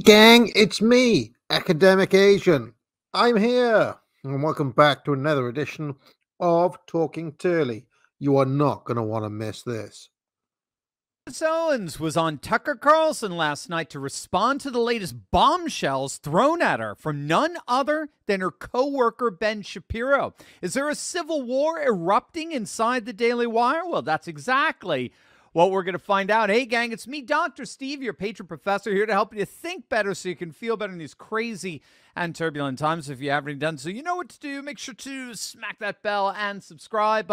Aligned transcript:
gang, 0.00 0.50
it's 0.56 0.80
me, 0.80 1.32
Academic 1.50 2.14
Agent. 2.14 2.72
I'm 3.12 3.36
here, 3.36 3.96
and 4.24 4.42
welcome 4.42 4.70
back 4.70 5.04
to 5.04 5.12
another 5.12 5.46
edition 5.46 5.96
of 6.38 6.78
Talking 6.86 7.32
Turley. 7.32 7.86
You 8.18 8.38
are 8.38 8.46
not 8.46 8.84
going 8.84 8.96
to 8.96 9.02
want 9.02 9.24
to 9.24 9.30
miss 9.30 9.62
this. 9.62 10.08
Candace 11.26 11.42
Owens 11.42 12.00
was 12.00 12.16
on 12.16 12.38
Tucker 12.38 12.76
Carlson 12.76 13.36
last 13.36 13.68
night 13.68 13.90
to 13.90 14.00
respond 14.00 14.62
to 14.62 14.70
the 14.70 14.80
latest 14.80 15.14
bombshells 15.30 16.16
thrown 16.16 16.62
at 16.62 16.80
her 16.80 16.94
from 16.94 17.26
none 17.26 17.58
other 17.68 18.08
than 18.26 18.40
her 18.40 18.50
co-worker 18.50 19.30
Ben 19.30 19.60
Shapiro. 19.60 20.34
Is 20.62 20.72
there 20.72 20.88
a 20.88 20.94
civil 20.94 21.42
war 21.42 21.78
erupting 21.78 22.52
inside 22.52 23.04
the 23.04 23.12
Daily 23.12 23.46
Wire? 23.46 23.86
Well, 23.86 24.02
that's 24.02 24.28
exactly 24.28 25.12
what 25.52 25.70
we're 25.70 25.82
going 25.82 25.94
to 25.94 25.98
find 25.98 26.30
out. 26.30 26.50
Hey, 26.50 26.64
gang, 26.64 26.92
it's 26.92 27.06
me, 27.06 27.22
Dr. 27.22 27.64
Steve, 27.64 28.02
your 28.02 28.12
patron 28.12 28.46
professor, 28.46 28.92
here 28.92 29.06
to 29.06 29.12
help 29.12 29.34
you 29.34 29.44
think 29.44 29.88
better 29.88 30.14
so 30.14 30.28
you 30.28 30.36
can 30.36 30.52
feel 30.52 30.76
better 30.76 30.92
in 30.92 30.98
these 30.98 31.14
crazy 31.14 31.82
and 32.14 32.34
turbulent 32.34 32.78
times. 32.78 33.10
If 33.10 33.20
you 33.20 33.30
haven't 33.30 33.58
done 33.58 33.78
so, 33.78 33.88
you 33.88 34.02
know 34.02 34.16
what 34.16 34.28
to 34.30 34.38
do. 34.38 34.62
Make 34.62 34.78
sure 34.78 34.94
to 34.94 35.34
smack 35.34 35.78
that 35.80 36.02
bell 36.02 36.30
and 36.30 36.62
subscribe. 36.62 37.32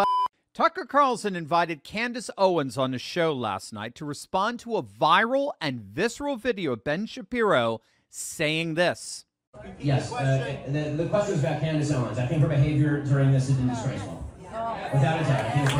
Tucker 0.54 0.86
Carlson 0.86 1.36
invited 1.36 1.84
Candace 1.84 2.30
Owens 2.36 2.76
on 2.76 2.90
the 2.90 2.98
show 2.98 3.32
last 3.32 3.72
night 3.72 3.94
to 3.94 4.04
respond 4.04 4.58
to 4.60 4.76
a 4.76 4.82
viral 4.82 5.52
and 5.60 5.80
visceral 5.80 6.36
video 6.36 6.72
of 6.72 6.82
Ben 6.82 7.06
Shapiro 7.06 7.80
saying 8.10 8.74
this. 8.74 9.24
Yes, 9.78 10.12
uh, 10.12 10.56
the, 10.68 11.02
the 11.02 11.08
question 11.08 11.34
was 11.34 11.44
about 11.44 11.60
Candace 11.60 11.92
Owens. 11.92 12.18
I 12.18 12.26
think 12.26 12.42
her 12.42 12.48
behavior 12.48 13.02
during 13.02 13.30
this 13.30 13.48
has 13.48 13.56
been 13.56 13.68
disgraceful. 13.68 14.24
Without 14.92 15.20
a 15.20 15.24
doubt. 15.24 15.44
I 15.44 15.50
think 15.50 15.70
it's 15.70 15.74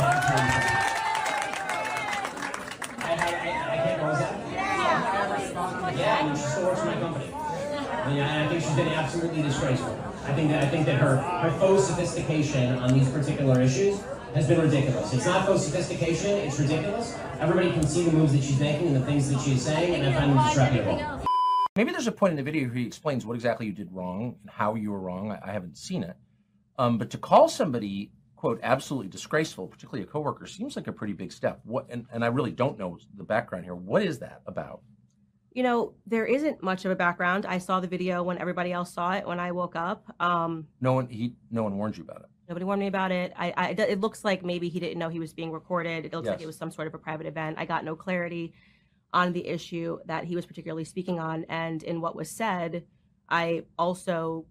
I, 3.09 3.11
I, 3.11 3.15
I, 3.15 3.73
I 3.73 3.77
can't 3.85 4.03
know, 4.03 4.11
is 4.11 4.19
that? 4.19 5.55
Yeah, 5.97 6.25
mean, 6.25 6.37
she 6.37 6.43
still 6.43 6.67
works 6.67 6.81
for 6.81 6.87
my 6.87 7.01
company. 7.01 7.33
I 7.35 8.49
think 8.49 8.63
she's 8.63 8.75
been 8.75 8.89
absolutely 8.89 9.43
disgraceful. 9.43 9.99
I 10.25 10.33
think 10.33 10.51
that 10.51 10.65
I 10.65 10.69
think 10.69 10.87
that 10.87 10.97
her, 10.97 11.17
her 11.17 11.51
faux 11.59 11.85
sophistication 11.85 12.79
on 12.79 12.93
these 12.93 13.09
particular 13.11 13.61
issues 13.61 14.01
has 14.35 14.47
been 14.47 14.61
ridiculous. 14.61 15.13
It's 15.13 15.27
not 15.27 15.47
faux 15.47 15.63
sophistication, 15.65 16.31
it's 16.31 16.59
ridiculous. 16.59 17.17
Everybody 17.39 17.71
can 17.73 17.87
see 17.87 18.05
the 18.05 18.13
moves 18.13 18.33
that 18.33 18.43
she's 18.43 18.59
making 18.59 18.89
and 18.89 18.97
the 18.97 19.05
things 19.05 19.31
that 19.31 19.41
she's 19.41 19.63
saying, 19.63 19.95
and 19.95 20.07
I 20.07 20.19
find 20.19 20.33
them 20.33 20.47
disreputable. 20.47 21.25
Maybe 21.77 21.93
there's 21.93 22.07
a 22.07 22.13
point 22.13 22.33
in 22.33 22.37
the 22.37 22.43
video 22.43 22.67
where 22.67 22.75
he 22.75 22.87
explains 22.87 23.25
what 23.25 23.35
exactly 23.35 23.67
you 23.67 23.73
did 23.73 23.93
wrong 23.93 24.37
and 24.41 24.51
how 24.51 24.75
you 24.75 24.91
were 24.91 25.01
wrong. 25.01 25.31
I, 25.31 25.51
I 25.51 25.53
haven't 25.53 25.79
seen 25.79 26.03
it. 26.03 26.17
Um, 26.79 26.99
but 26.99 27.11
to 27.11 27.19
call 27.19 27.49
somebody, 27.49 28.11
quote, 28.37 28.61
absolutely 28.63 29.09
disgraceful, 29.09 29.67
particularly 29.67 30.05
a 30.05 30.11
coworker, 30.11 30.47
seems 30.47 30.77
like 30.77 30.89
a 30.89 30.93
pretty 30.93 31.13
big 31.13 31.33
step. 31.33 31.61
What 31.65 31.87
and, 31.91 32.07
and 32.13 32.25
I 32.25 32.29
really 32.29 32.53
don't 32.53 32.79
know 32.79 32.99
the 33.17 33.25
background 33.25 33.65
here. 33.65 33.75
What 33.75 34.03
is 34.03 34.19
that 34.21 34.43
about? 34.47 34.83
You 35.59 35.65
know, 35.65 35.95
there 36.07 36.25
isn't 36.25 36.63
much 36.63 36.85
of 36.85 36.93
a 36.93 36.95
background. 36.95 37.45
I 37.45 37.59
saw 37.59 37.81
the 37.81 37.89
video 37.89 38.23
when 38.23 38.39
everybody 38.39 38.71
else 38.71 38.93
saw 38.93 39.15
it 39.15 39.27
when 39.27 39.41
I 39.41 39.51
woke 39.51 39.75
up. 39.75 40.05
Um, 40.21 40.69
No 40.81 40.93
one 40.93 41.09
he 41.09 41.35
no 41.51 41.65
one 41.65 41.77
warned 41.77 41.97
you 41.97 42.05
about 42.05 42.21
it. 42.21 42.27
Nobody 42.49 42.65
warned 42.65 42.79
me 42.79 42.87
about 42.87 43.11
it. 43.11 43.33
I, 43.35 43.53
I, 43.57 43.71
it 43.71 43.99
looks 43.99 44.25
like 44.25 44.45
maybe 44.45 44.69
he 44.69 44.79
didn't 44.79 45.01
know 45.01 45.09
he 45.09 45.19
was 45.19 45.33
being 45.33 45.51
recorded. 45.51 46.05
It 46.05 46.13
looks 46.13 46.29
like 46.29 46.41
it 46.41 46.47
was 46.47 46.57
some 46.57 46.71
sort 46.71 46.87
of 46.87 46.95
a 46.95 46.99
private 46.99 47.27
event. 47.27 47.57
I 47.59 47.65
got 47.65 47.85
no 47.85 47.97
clarity 47.97 48.55
on 49.13 49.33
the 49.33 49.45
issue 49.49 49.99
that 50.07 50.23
he 50.23 50.37
was 50.37 50.47
particularly 50.47 50.85
speaking 50.85 51.19
on, 51.19 51.45
and 51.49 51.83
in 51.83 52.01
what 52.01 52.15
was 52.15 52.31
said, 52.31 52.85
I 53.29 53.65
also 53.77 54.47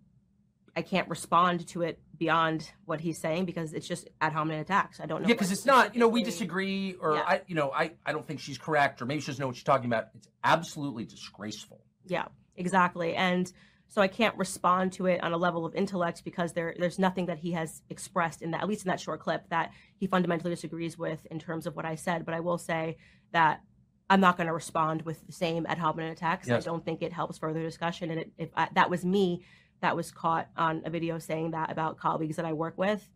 I 0.75 0.81
can't 0.81 1.07
respond 1.07 1.67
to 1.69 1.83
it 1.83 2.01
beyond 2.17 2.71
what 2.85 2.99
he's 3.01 3.17
saying 3.17 3.45
because 3.45 3.73
it's 3.73 3.87
just 3.87 4.07
ad 4.21 4.33
hominem 4.33 4.59
attacks. 4.59 4.99
I 4.99 5.05
don't 5.05 5.21
know. 5.21 5.27
Yeah, 5.27 5.35
because 5.35 5.51
it's 5.51 5.65
not, 5.65 5.93
you 5.93 5.99
know, 5.99 6.07
we 6.07 6.23
disagree, 6.23 6.95
or 6.99 7.15
Yeah. 7.15 7.23
I, 7.25 7.41
you 7.47 7.55
know, 7.55 7.71
I, 7.71 7.91
I 8.05 8.11
don't 8.11 8.27
think 8.27 8.39
she's 8.39 8.57
correct, 8.57 9.01
or 9.01 9.05
maybe 9.05 9.21
she 9.21 9.27
doesn't 9.27 9.41
know 9.41 9.47
what 9.47 9.55
she's 9.55 9.63
talking 9.63 9.85
about. 9.87 10.07
It's 10.15 10.27
absolutely 10.43 11.05
disgraceful. 11.05 11.81
Yeah, 12.05 12.25
exactly. 12.55 13.15
And 13.15 13.51
so 13.87 14.01
I 14.01 14.07
can't 14.07 14.35
respond 14.37 14.93
to 14.93 15.05
it 15.05 15.23
on 15.23 15.31
a 15.31 15.37
level 15.37 15.65
of 15.65 15.75
intellect 15.75 16.23
because 16.25 16.53
there 16.53 16.75
there's 16.77 16.99
nothing 16.99 17.27
that 17.27 17.37
he 17.37 17.51
has 17.53 17.81
expressed 17.89 18.41
in 18.41 18.51
that 18.51 18.61
at 18.61 18.67
least 18.67 18.85
in 18.85 18.89
that 18.89 18.99
short 18.99 19.21
clip 19.21 19.49
that 19.49 19.71
he 19.95 20.07
fundamentally 20.07 20.49
disagrees 20.53 20.97
with 20.97 21.25
in 21.27 21.39
terms 21.39 21.65
of 21.65 21.75
what 21.75 21.85
I 21.85 21.95
said. 21.95 22.25
But 22.25 22.33
I 22.33 22.41
will 22.41 22.57
say 22.57 22.97
that 23.31 23.61
I'm 24.09 24.19
not 24.19 24.37
going 24.37 24.47
to 24.47 24.53
respond 24.53 25.03
with 25.03 25.25
the 25.25 25.33
same 25.33 25.65
ad 25.67 25.77
hominem 25.77 26.11
attacks. 26.11 26.47
Yes. 26.47 26.63
I 26.63 26.65
don't 26.65 26.83
think 26.83 27.01
it 27.01 27.13
helps 27.13 27.37
further 27.37 27.61
discussion. 27.61 28.11
And 28.11 28.21
it, 28.21 28.31
if 28.37 28.49
I, 28.55 28.69
that 28.73 28.89
was 28.89 29.05
me 29.05 29.43
that 29.81 29.95
was 29.95 30.11
caught 30.11 30.49
on 30.57 30.81
a 30.85 30.89
video 30.89 31.19
saying 31.19 31.51
that 31.51 31.71
about 31.71 31.97
colleagues 31.97 32.35
that 32.35 32.45
I 32.45 32.53
work 32.53 32.77
with, 32.77 33.07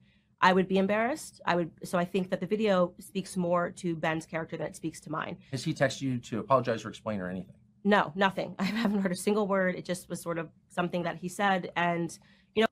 I 0.42 0.54
would 0.54 0.68
be 0.68 0.78
embarrassed. 0.78 1.42
I 1.46 1.56
would. 1.56 1.72
So 1.84 1.98
I 1.98 2.06
think 2.06 2.30
that 2.30 2.40
the 2.40 2.48
video 2.48 2.94
speaks 3.00 3.38
more 3.38 3.70
to 3.72 3.96
Ben's 3.96 4.26
character 4.26 4.58
than 4.58 4.68
it 4.68 4.76
speaks 4.76 5.00
to 5.02 5.12
mine. 5.12 5.38
Has 5.52 5.64
he 5.64 5.74
texted 5.74 6.02
you 6.02 6.18
to 6.20 6.40
apologize 6.40 6.84
or 6.84 6.90
explain 6.90 7.20
or 7.22 7.30
anything? 7.30 7.56
No, 7.84 8.12
nothing. 8.16 8.56
I 8.60 8.64
haven't 8.64 9.02
heard 9.02 9.12
a 9.12 9.16
single 9.16 9.48
word. 9.48 9.76
It 9.76 9.86
just 9.86 10.10
was 10.10 10.22
sort 10.22 10.38
of 10.38 10.50
something 10.70 11.04
that 11.04 11.18
he 11.18 11.30
said. 11.30 11.72
And 11.76 12.18
you 12.56 12.62
know 12.62 12.68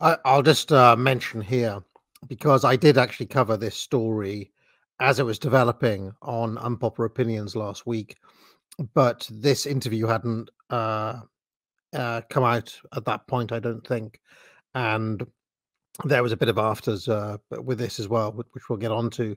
I, 0.00 0.18
I'll 0.24 0.42
just 0.42 0.72
uh, 0.72 0.96
mention 0.96 1.40
here 1.40 1.82
because 2.26 2.64
I 2.64 2.76
did 2.76 2.98
actually 2.98 3.26
cover 3.26 3.56
this 3.56 3.76
story 3.76 4.52
as 5.00 5.20
it 5.20 5.24
was 5.24 5.38
developing 5.38 6.12
on 6.22 6.58
Unpopular 6.58 7.06
Opinions 7.06 7.54
last 7.54 7.86
week, 7.86 8.16
but 8.94 9.28
this 9.30 9.64
interview 9.64 10.06
hadn't 10.06 10.50
uh, 10.70 11.20
uh, 11.94 12.22
come 12.30 12.44
out 12.44 12.74
at 12.94 13.04
that 13.04 13.26
point, 13.26 13.52
I 13.52 13.58
don't 13.58 13.86
think, 13.86 14.20
and 14.74 15.26
there 16.04 16.22
was 16.22 16.32
a 16.32 16.36
bit 16.36 16.48
of 16.48 16.58
afters 16.58 17.08
uh, 17.08 17.38
with 17.50 17.78
this 17.78 17.98
as 17.98 18.08
well, 18.08 18.32
which, 18.32 18.68
we'll 18.68 18.78
get 18.78 18.92
onto. 18.92 19.34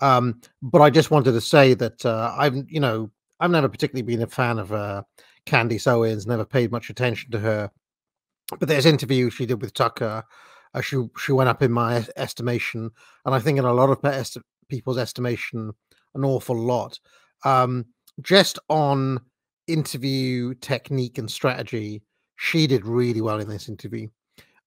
Um, 0.00 0.40
but 0.62 0.80
I 0.80 0.90
just 0.90 1.10
wanted 1.10 1.32
to 1.32 1.40
say 1.40 1.74
that 1.74 2.04
uh, 2.04 2.34
I've, 2.36 2.56
you 2.68 2.80
know, 2.80 3.10
I've 3.38 3.50
never 3.50 3.68
particularly 3.68 4.02
been 4.02 4.22
a 4.22 4.26
fan 4.26 4.58
of 4.58 4.72
uh, 4.72 5.02
Candace 5.46 5.86
Owens, 5.86 6.26
never 6.26 6.44
paid 6.44 6.72
much 6.72 6.90
attention 6.90 7.30
to 7.32 7.38
her 7.38 7.70
but 8.58 8.68
there's 8.68 8.86
interview 8.86 9.30
she 9.30 9.46
did 9.46 9.60
with 9.60 9.74
Tucker. 9.74 10.24
Uh, 10.74 10.80
she 10.80 10.96
she 11.18 11.32
went 11.32 11.48
up 11.48 11.62
in 11.62 11.72
my 11.72 12.06
estimation, 12.16 12.90
and 13.24 13.34
I 13.34 13.38
think 13.38 13.58
in 13.58 13.64
a 13.64 13.72
lot 13.72 13.90
of 13.90 14.02
pe- 14.02 14.40
people's 14.68 14.98
estimation, 14.98 15.72
an 16.14 16.24
awful 16.24 16.56
lot. 16.56 16.98
Um, 17.44 17.86
just 18.22 18.58
on 18.68 19.20
interview 19.72 20.54
technique 20.54 21.18
and 21.18 21.30
strategy, 21.30 22.02
she 22.36 22.66
did 22.66 22.86
really 22.86 23.20
well 23.20 23.40
in 23.40 23.48
this 23.48 23.68
interview. 23.68 24.08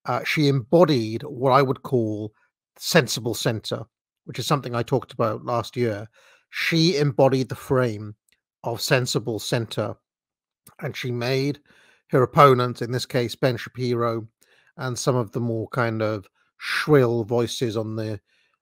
Uh, 0.06 0.24
she 0.24 0.48
embodied 0.48 1.24
what 1.24 1.52
I 1.52 1.62
would 1.62 1.84
call 1.84 2.34
sensible 2.78 3.34
center, 3.34 3.84
which 4.26 4.40
is 4.40 4.48
something 4.48 4.76
I 4.76 4.84
talked 4.84 5.14
about 5.14 5.46
last 5.46 5.78
year. 5.78 6.08
She 6.50 6.98
embodied 6.98 7.50
the 7.50 7.56
frame 7.56 8.16
of 8.64 8.82
sensible 8.82 9.40
center, 9.40 9.96
and 10.82 10.96
she 10.96 11.12
made 11.12 11.60
her 12.10 12.24
opponent, 12.24 12.82
in 12.82 12.92
this 12.92 13.06
case 13.06 13.36
Ben 13.36 13.58
Shapiro, 13.58 14.28
and 14.78 14.98
some 14.98 15.16
of 15.16 15.32
the 15.32 15.40
more 15.40 15.68
kind 15.70 16.02
of 16.02 16.28
shrill 16.58 17.24
voices 17.24 17.76
on 17.76 17.96
the, 17.96 18.20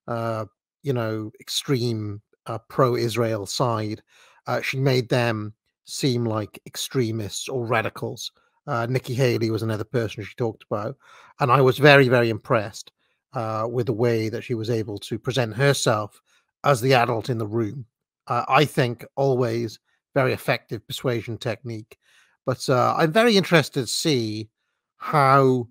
uh, 0.07 0.45
you 0.83 0.93
know, 0.93 1.31
extreme 1.39 2.21
uh, 2.47 2.57
pro-Israel 2.69 3.45
side, 3.45 4.01
uh, 4.47 4.61
she 4.61 4.77
made 4.77 5.09
them 5.09 5.53
seem 5.85 6.25
like 6.25 6.61
extremists 6.65 7.49
or 7.49 7.65
radicals. 7.65 8.31
Uh, 8.67 8.85
Nikki 8.85 9.13
Haley 9.13 9.49
was 9.49 9.63
another 9.63 9.83
person 9.83 10.23
she 10.23 10.35
talked 10.35 10.63
about, 10.69 10.95
and 11.39 11.51
I 11.51 11.61
was 11.61 11.77
very, 11.77 12.07
very 12.07 12.29
impressed 12.29 12.91
uh, 13.33 13.67
with 13.69 13.87
the 13.87 13.93
way 13.93 14.29
that 14.29 14.43
she 14.43 14.53
was 14.53 14.69
able 14.69 14.97
to 14.99 15.17
present 15.17 15.55
herself 15.55 16.21
as 16.63 16.81
the 16.81 16.93
adult 16.93 17.29
in 17.29 17.37
the 17.37 17.47
room. 17.47 17.85
Uh, 18.27 18.45
I 18.47 18.65
think 18.65 19.03
always 19.15 19.79
very 20.13 20.33
effective 20.33 20.85
persuasion 20.87 21.37
technique. 21.37 21.97
But 22.45 22.67
uh, 22.69 22.95
I'm 22.97 23.11
very 23.11 23.37
interested 23.37 23.81
to 23.81 23.87
see 23.87 24.49
how 24.97 25.67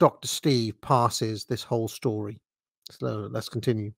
Dr. 0.00 0.28
Steve 0.28 0.80
passes 0.80 1.44
this 1.44 1.62
whole 1.62 1.88
story. 1.88 2.40
So 2.90 3.28
let's 3.30 3.48
continue. 3.48 3.92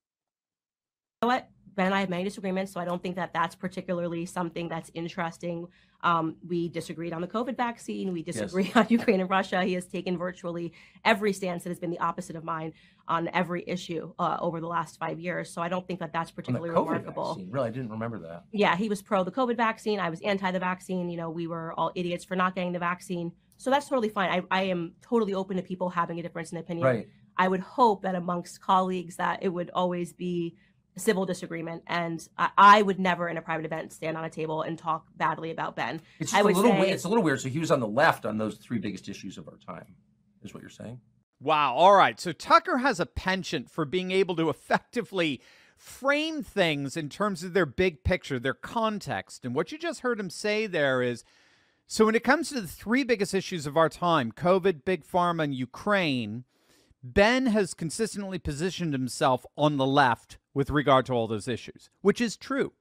what? 1.21 1.49
Ben 1.77 1.87
and 1.87 1.95
I 1.95 2.01
have 2.01 2.09
many 2.09 2.25
disagreements, 2.25 2.73
so 2.73 2.81
I 2.81 2.87
don't 2.87 3.03
think 3.03 3.17
that 3.17 3.33
that's 3.35 3.55
particularly 3.55 4.25
something 4.25 4.69
that's 4.69 4.91
interesting. 4.95 5.69
Um, 6.03 6.37
we 6.47 6.69
disagreed 6.69 7.13
on 7.13 7.21
the 7.21 7.27
COVID 7.27 7.57
vaccine. 7.57 8.13
We 8.13 8.23
disagree 8.23 8.73
on 8.75 8.87
Ukraine 8.89 9.21
and 9.21 9.29
Russia. 9.29 9.63
He 9.63 9.75
has 9.75 9.87
taken 9.87 10.17
virtually 10.17 10.73
every 11.05 11.33
stance 11.35 11.65
that 11.65 11.71
has 11.71 11.79
been 11.79 11.91
the 11.91 11.99
opposite 11.99 12.35
of 12.35 12.45
mine 12.45 12.73
on 13.09 13.29
every 13.35 13.63
issue 13.67 14.13
uh, 14.19 14.39
over 14.41 14.61
the 14.61 14.67
last 14.67 14.99
five 14.99 15.21
years. 15.21 15.53
So 15.53 15.61
I 15.61 15.69
don't 15.69 15.87
think 15.87 16.01
that 16.01 16.13
that's 16.13 16.31
particularly 16.31 16.71
remarkable. 16.71 17.35
vaccine. 17.35 17.51
Really, 17.51 17.69
I 17.69 17.71
didn't 17.71 17.91
remember 17.91 18.19
that. 18.21 18.45
yeah, 18.53 18.75
he 18.75 18.89
was 18.89 19.03
pro 19.03 19.23
the 19.23 19.31
COVID 19.31 19.57
vaccine. 19.57 20.01
I 20.01 20.09
was 20.09 20.21
anti 20.23 20.51
the 20.51 20.59
vaccine. 20.59 21.11
You 21.11 21.19
know, 21.19 21.31
we 21.31 21.47
were 21.47 21.75
all 21.75 21.93
idiots 21.95 22.25
for 22.25 22.37
not 22.37 22.55
getting 22.55 22.73
the 22.73 22.79
vaccine. 22.79 23.33
So 23.59 23.71
that's 23.71 23.89
totally 23.89 24.09
fine. 24.09 24.31
I, 24.31 24.43
I 24.51 24.63
am 24.65 24.93
totally 25.03 25.35
open 25.35 25.57
to 25.57 25.63
people 25.63 25.91
having 25.91 26.19
a 26.19 26.23
difference 26.23 26.53
in 26.53 26.59
opinion. 26.59 26.87
Right. 26.87 27.09
I 27.39 27.49
would 27.49 27.61
hope 27.61 28.03
that 28.03 28.15
amongst 28.15 28.61
colleagues 28.61 29.17
that 29.17 29.43
it 29.43 29.51
would 29.51 29.71
always 29.75 30.13
be 30.13 30.57
civil 30.97 31.27
disagreement, 31.27 31.83
and 31.87 32.27
I, 32.39 32.51
I 32.57 32.83
would 32.83 32.99
never 32.99 33.29
in 33.29 33.37
a 33.37 33.43
private 33.43 33.67
event 33.67 33.93
stand 33.93 34.17
on 34.17 34.25
a 34.25 34.31
table 34.31 34.63
and 34.63 34.79
talk 34.79 35.07
badly 35.17 35.51
about 35.51 35.77
Ben. 35.77 36.01
It's 36.19 36.33
I 36.33 36.39
just 36.39 36.45
a 36.45 36.57
little 36.57 36.71
say- 36.73 36.81
weird. 36.81 36.91
It's 36.93 37.05
a 37.05 37.09
little 37.09 37.23
weird. 37.25 37.41
So 37.41 37.49
he 37.49 37.59
was 37.59 37.71
on 37.71 37.81
the 37.81 37.89
left 37.89 38.25
on 38.25 38.39
those 38.39 38.57
three 38.57 38.79
biggest 38.79 39.09
issues 39.09 39.39
of 39.39 39.49
our 39.49 39.59
time, 39.59 39.95
is 40.43 40.55
what 40.55 40.61
you're 40.63 40.71
saying? 40.71 41.01
Wow. 41.41 41.75
All 41.75 41.95
right. 41.95 42.19
So 42.19 42.33
Tucker 42.33 42.79
has 42.79 42.99
a 42.99 43.05
penchant 43.07 43.71
for 43.71 43.85
being 43.85 44.11
able 44.11 44.37
to 44.37 44.49
effectively 44.49 45.43
frame 45.77 46.43
things 46.43 46.97
in 46.97 47.11
terms 47.11 47.43
of 47.45 47.53
their 47.53 47.67
big 47.67 48.03
picture, 48.03 48.39
their 48.39 48.55
context. 48.55 49.45
And 49.45 49.55
what 49.55 49.71
you 49.71 49.77
just 49.77 50.01
heard 50.01 50.19
him 50.19 50.31
say 50.31 50.67
there 50.67 51.03
is 51.03 51.25
So, 51.87 52.07
when 52.07 52.15
it 52.15 52.25
comes 52.25 52.49
to 52.49 52.61
the 52.63 52.67
three 52.67 53.05
biggest 53.05 53.35
issues 53.35 53.67
of 53.67 53.77
our 53.77 53.91
time 53.91 54.33
COVID, 54.33 54.85
Big 54.87 55.05
Pharma, 55.05 55.45
and 55.45 55.55
Ukraine 55.55 56.45
Ben 57.03 57.47
has 57.47 57.75
consistently 57.75 58.39
positioned 58.39 58.93
himself 58.95 59.45
on 59.57 59.77
the 59.77 59.87
left 59.87 60.39
with 60.57 60.71
regard 60.71 61.05
to 61.05 61.13
all 61.13 61.27
those 61.27 61.49
issues, 61.49 61.91
which 62.01 62.19
is 62.19 62.35
true. 62.35 62.73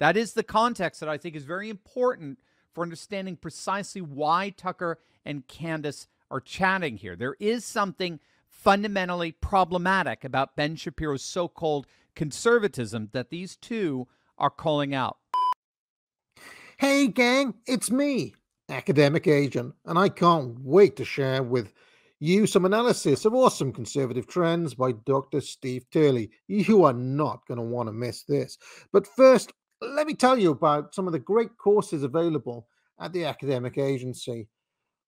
That 0.00 0.16
is 0.16 0.32
the 0.32 0.42
context 0.42 0.98
that 0.98 1.08
I 1.08 1.16
think 1.16 1.36
is 1.36 1.44
very 1.44 1.70
important 1.70 2.40
for 2.74 2.82
understanding 2.82 3.36
precisely 3.36 4.00
why 4.00 4.50
Tucker 4.50 4.98
and 5.24 5.46
Candace 5.46 6.08
are 6.28 6.40
chatting 6.40 6.96
here. 6.96 7.14
There 7.14 7.36
is 7.38 7.64
something 7.64 8.18
fundamentally 8.48 9.30
problematic 9.30 10.24
about 10.24 10.56
Ben 10.56 10.74
Shapiro's 10.74 11.22
so 11.22 11.46
called 11.46 11.86
conservatism 12.16 13.10
that 13.12 13.30
these 13.30 13.54
two 13.54 14.08
are 14.36 14.50
calling 14.50 14.92
out. 14.92 15.18
Hey, 16.78 17.06
gang, 17.06 17.54
it's 17.64 17.92
me, 17.92 18.34
Academic 18.68 19.28
Agent, 19.28 19.76
and 19.86 20.00
I 20.00 20.08
can't 20.08 20.58
wait 20.64 20.96
to 20.96 21.04
share 21.04 21.44
with 21.44 21.72
you 22.20 22.46
some 22.46 22.66
analysis 22.66 23.24
of 23.24 23.34
awesome 23.34 23.72
conservative 23.72 24.26
trends 24.26 24.74
by 24.74 24.92
Dr. 24.92 25.40
Steve 25.40 25.86
Turley. 25.90 26.30
You 26.48 26.84
are 26.84 26.92
not 26.92 27.46
going 27.48 27.58
to 27.58 27.64
want 27.64 27.88
to 27.88 27.92
miss 27.92 28.22
this. 28.24 28.58
But 28.92 29.06
first, 29.06 29.52
let 29.80 30.06
me 30.06 30.14
tell 30.14 30.38
you 30.38 30.50
about 30.50 30.94
some 30.94 31.06
of 31.06 31.12
the 31.12 31.18
great 31.18 31.56
courses 31.56 32.02
available 32.02 32.68
at 33.00 33.14
the 33.14 33.24
academic 33.24 33.78
agency. 33.78 34.46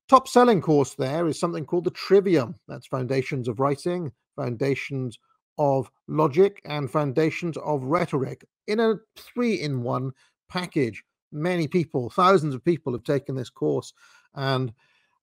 Top 0.08 0.26
selling 0.26 0.62
course 0.62 0.94
there 0.94 1.28
is 1.28 1.38
something 1.38 1.66
called 1.66 1.84
the 1.84 1.90
Trivium. 1.90 2.54
That's 2.66 2.86
Foundations 2.86 3.46
of 3.46 3.60
Writing, 3.60 4.10
Foundations 4.34 5.18
of 5.58 5.90
Logic, 6.08 6.60
and 6.64 6.90
Foundations 6.90 7.58
of 7.58 7.82
Rhetoric 7.84 8.46
in 8.66 8.80
a 8.80 8.94
three 9.16 9.60
in 9.60 9.82
one 9.82 10.12
package. 10.48 11.04
Many 11.30 11.68
people, 11.68 12.08
thousands 12.08 12.54
of 12.54 12.64
people 12.64 12.92
have 12.92 13.04
taken 13.04 13.34
this 13.34 13.50
course, 13.50 13.92
and 14.34 14.72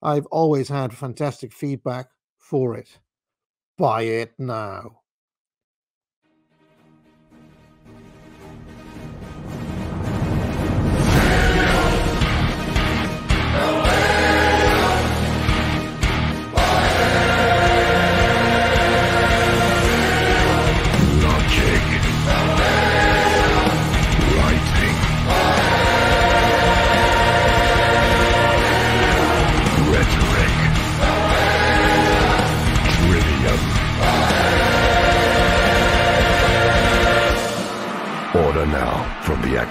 I've 0.02 0.26
always 0.28 0.70
had 0.70 0.94
fantastic 0.98 1.54
feedback 1.54 2.10
for 2.38 2.76
it. 2.78 3.00
Buy 3.78 4.04
it 4.04 4.34
now. 4.40 5.02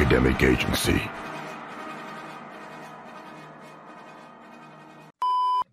Academic 0.09 0.43
agency. 0.43 1.03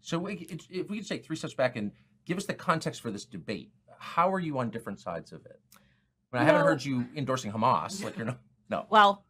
So 0.02 0.28
if 0.28 0.90
we 0.90 0.98
could 1.00 1.08
take 1.08 1.26
three 1.26 1.38
steps 1.38 1.54
back 1.54 1.78
and 1.78 1.94
give 2.26 2.38
us 2.38 2.46
the 2.46 2.54
context 2.54 3.00
for 3.00 3.12
this 3.12 3.24
debate, 3.24 3.72
how 3.98 4.34
are 4.34 4.40
you 4.42 4.60
on 4.60 4.72
different 4.72 5.00
sides 5.00 5.32
of 5.32 5.46
it? 5.46 5.58
I, 6.34 6.40
mean, 6.40 6.44
I 6.44 6.46
haven't 6.52 6.68
heard 6.68 6.84
you 6.84 7.06
endorsing 7.16 7.54
Hamas. 7.54 8.04
Like 8.04 8.18
you're 8.18 8.26
not. 8.26 8.40
No. 8.70 8.88
Well, 8.90 9.24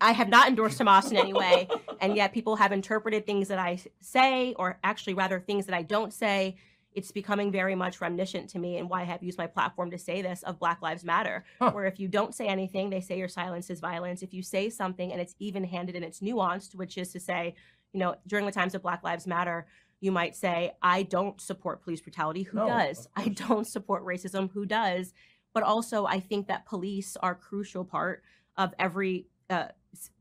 I 0.00 0.12
have 0.12 0.28
not 0.28 0.46
endorsed 0.46 0.78
Hamas 0.78 1.10
in 1.10 1.16
any 1.16 1.32
way, 1.32 1.66
and 2.00 2.14
yet 2.14 2.32
people 2.32 2.54
have 2.54 2.70
interpreted 2.70 3.26
things 3.26 3.48
that 3.48 3.58
I 3.58 3.80
say, 4.00 4.54
or 4.58 4.78
actually 4.84 5.14
rather 5.14 5.40
things 5.40 5.66
that 5.66 5.74
I 5.74 5.82
don't 5.82 6.12
say, 6.12 6.54
it's 6.92 7.12
becoming 7.12 7.52
very 7.52 7.74
much 7.74 8.00
reminiscent 8.00 8.50
to 8.50 8.58
me 8.58 8.78
and 8.78 8.90
why 8.90 9.02
I 9.02 9.04
have 9.04 9.22
used 9.22 9.38
my 9.38 9.46
platform 9.46 9.90
to 9.92 9.98
say 9.98 10.22
this 10.22 10.42
of 10.42 10.58
Black 10.58 10.82
Lives 10.82 11.04
Matter, 11.04 11.44
huh. 11.60 11.70
where 11.70 11.86
if 11.86 12.00
you 12.00 12.08
don't 12.08 12.34
say 12.34 12.46
anything, 12.46 12.90
they 12.90 13.00
say 13.00 13.16
your 13.16 13.28
silence 13.28 13.70
is 13.70 13.80
violence. 13.80 14.22
If 14.22 14.34
you 14.34 14.42
say 14.42 14.70
something 14.70 15.12
and 15.12 15.20
it's 15.20 15.34
even 15.38 15.64
handed 15.64 15.94
and 15.94 16.04
it's 16.04 16.20
nuanced, 16.20 16.74
which 16.74 16.98
is 16.98 17.12
to 17.12 17.20
say, 17.20 17.54
you 17.92 18.00
know, 18.00 18.16
during 18.26 18.46
the 18.46 18.52
times 18.52 18.74
of 18.74 18.82
Black 18.82 19.04
Lives 19.04 19.26
Matter, 19.26 19.66
you 20.00 20.10
might 20.10 20.34
say, 20.34 20.72
I 20.82 21.02
don't 21.04 21.40
support 21.40 21.82
police 21.82 22.00
brutality. 22.00 22.42
Who 22.42 22.58
no, 22.58 22.68
does? 22.68 23.08
I 23.16 23.28
don't 23.28 23.66
support 23.66 24.04
racism. 24.04 24.50
Who 24.52 24.66
does? 24.66 25.12
But 25.52 25.62
also, 25.62 26.06
I 26.06 26.20
think 26.20 26.48
that 26.48 26.66
police 26.66 27.16
are 27.22 27.32
a 27.32 27.36
crucial 27.36 27.84
part 27.84 28.22
of 28.56 28.72
every 28.78 29.26
uh, 29.50 29.68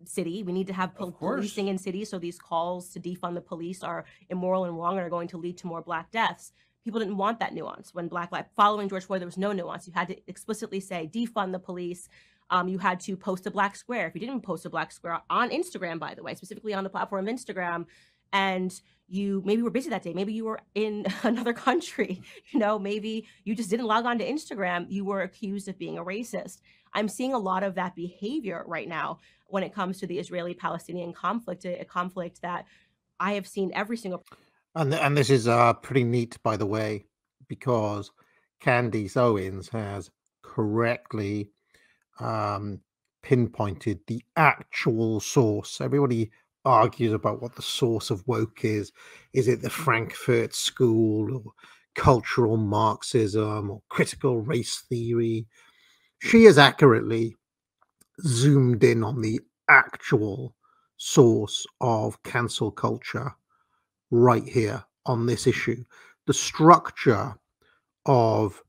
city. 0.04 0.44
We 0.44 0.52
need 0.52 0.68
to 0.68 0.74
have 0.74 0.96
pol- 0.96 1.12
policing 1.12 1.68
in 1.68 1.78
cities. 1.78 2.10
So 2.10 2.20
these 2.20 2.40
calls 2.40 2.90
to 2.90 3.00
defund 3.00 3.36
the 3.36 3.42
police 3.42 3.84
are 3.84 4.06
immoral 4.30 4.66
and 4.66 4.78
wrong 4.78 4.98
and 4.98 5.06
are 5.06 5.10
going 5.10 5.28
to 5.30 5.38
lead 5.38 5.58
to 5.60 5.68
more 5.68 5.82
black 5.82 6.12
deaths. 6.12 6.52
People 6.84 7.00
didn't 7.00 7.18
want 7.18 7.40
that 7.40 7.54
nuance. 7.54 7.94
When 7.94 8.08
Black 8.08 8.32
Lives 8.32 8.48
following 8.56 8.90
George 8.90 9.06
Floyd, 9.06 9.22
there 9.22 9.28
was 9.28 9.38
no 9.38 9.52
nuance. 9.52 9.86
You 9.86 9.94
had 9.94 10.08
to 10.08 10.18
explicitly 10.28 10.80
say 10.80 11.10
defund 11.14 11.52
the 11.52 11.60
police. 11.60 12.10
Um, 12.50 12.68
you 12.68 12.80
had 12.80 13.00
to 13.02 13.16
post 13.16 13.46
a 13.46 13.52
black 13.52 13.76
square. 13.76 14.08
If 14.08 14.16
you 14.16 14.22
didn't 14.22 14.42
post 14.42 14.66
a 14.66 14.70
black 14.70 14.92
square 14.92 15.22
on 15.30 15.52
Instagram, 15.52 16.00
by 16.00 16.16
the 16.16 16.24
way, 16.24 16.34
specifically 16.34 16.74
on 16.74 16.84
the 16.84 16.90
platform 16.90 17.28
of 17.28 17.36
Instagram, 17.36 17.86
and 18.34 18.82
you 19.08 19.42
maybe 19.44 19.62
were 19.62 19.72
busy 19.72 19.90
that 19.90 20.04
day 20.04 20.14
maybe 20.14 20.34
you 20.34 20.46
were 20.46 20.60
in 20.76 21.06
another 21.24 21.54
country 21.54 22.22
you 22.52 22.60
know 22.60 22.78
maybe 22.78 23.28
you 23.44 23.56
just 23.56 23.70
didn't 23.70 23.88
log 23.88 24.06
on 24.06 24.18
to 24.18 24.28
instagram 24.28 24.86
you 24.90 25.04
were 25.04 25.22
accused 25.22 25.68
of 25.68 25.78
being 25.78 25.98
a 25.98 26.04
racist 26.04 26.60
i'm 26.94 27.08
seeing 27.08 27.34
a 27.34 27.40
lot 27.40 27.64
of 27.64 27.76
that 27.76 27.96
behavior 27.96 28.64
right 28.68 28.88
now 28.88 29.20
when 29.50 29.64
it 29.64 29.74
comes 29.74 30.00
to 30.00 30.08
the 30.08 30.20
Israeli 30.20 30.54
Palestinian 30.54 31.14
conflict, 31.14 31.66
a, 31.66 31.82
a, 31.82 31.86
conflict 31.86 32.42
that 32.42 32.66
I 33.20 33.34
have 33.34 33.48
seen 33.48 33.72
every 33.74 33.98
single. 33.98 34.24
And 34.76 34.94
and 34.94 35.18
this 35.18 35.30
is 35.30 35.48
uh, 35.48 35.74
pretty 35.74 36.04
neat, 36.04 36.38
by 36.44 36.56
the 36.56 36.66
way, 36.66 37.06
because 37.48 38.12
Candace 38.60 39.18
Owens 39.18 39.70
has 39.70 40.12
correctly 40.42 41.50
um, 42.20 42.82
pinpointed 43.24 44.00
the 44.08 44.24
actual 44.36 45.20
source. 45.20 45.82
Everybody 45.82 46.32
argues 46.66 47.14
about 47.14 47.42
what 47.42 47.56
the 47.56 47.62
source 47.62 48.10
of 48.12 48.28
woke 48.28 48.64
is. 48.64 48.92
Is 49.34 49.48
it 49.48 49.62
the 49.62 49.70
Frankfurt 49.70 50.54
School 50.54 51.36
or 51.36 51.54
cultural 51.96 52.58
Marxism 52.58 53.72
or 53.72 53.82
critical 53.90 54.40
race 54.40 54.84
theory? 54.88 55.48
She 56.20 56.44
has 56.46 56.58
accurately 56.58 57.36
zoomed 58.22 58.84
in 58.84 59.04
on 59.04 59.22
the 59.22 59.40
actual 59.70 60.54
source 60.98 61.66
of 61.80 62.22
cancel 62.24 62.72
culture 62.72 63.34
right 64.12 64.48
here 64.48 64.84
on 65.06 65.26
this 65.26 65.48
issue. 65.48 65.84
The 66.28 66.34
structure 66.34 67.34
of 68.06 68.62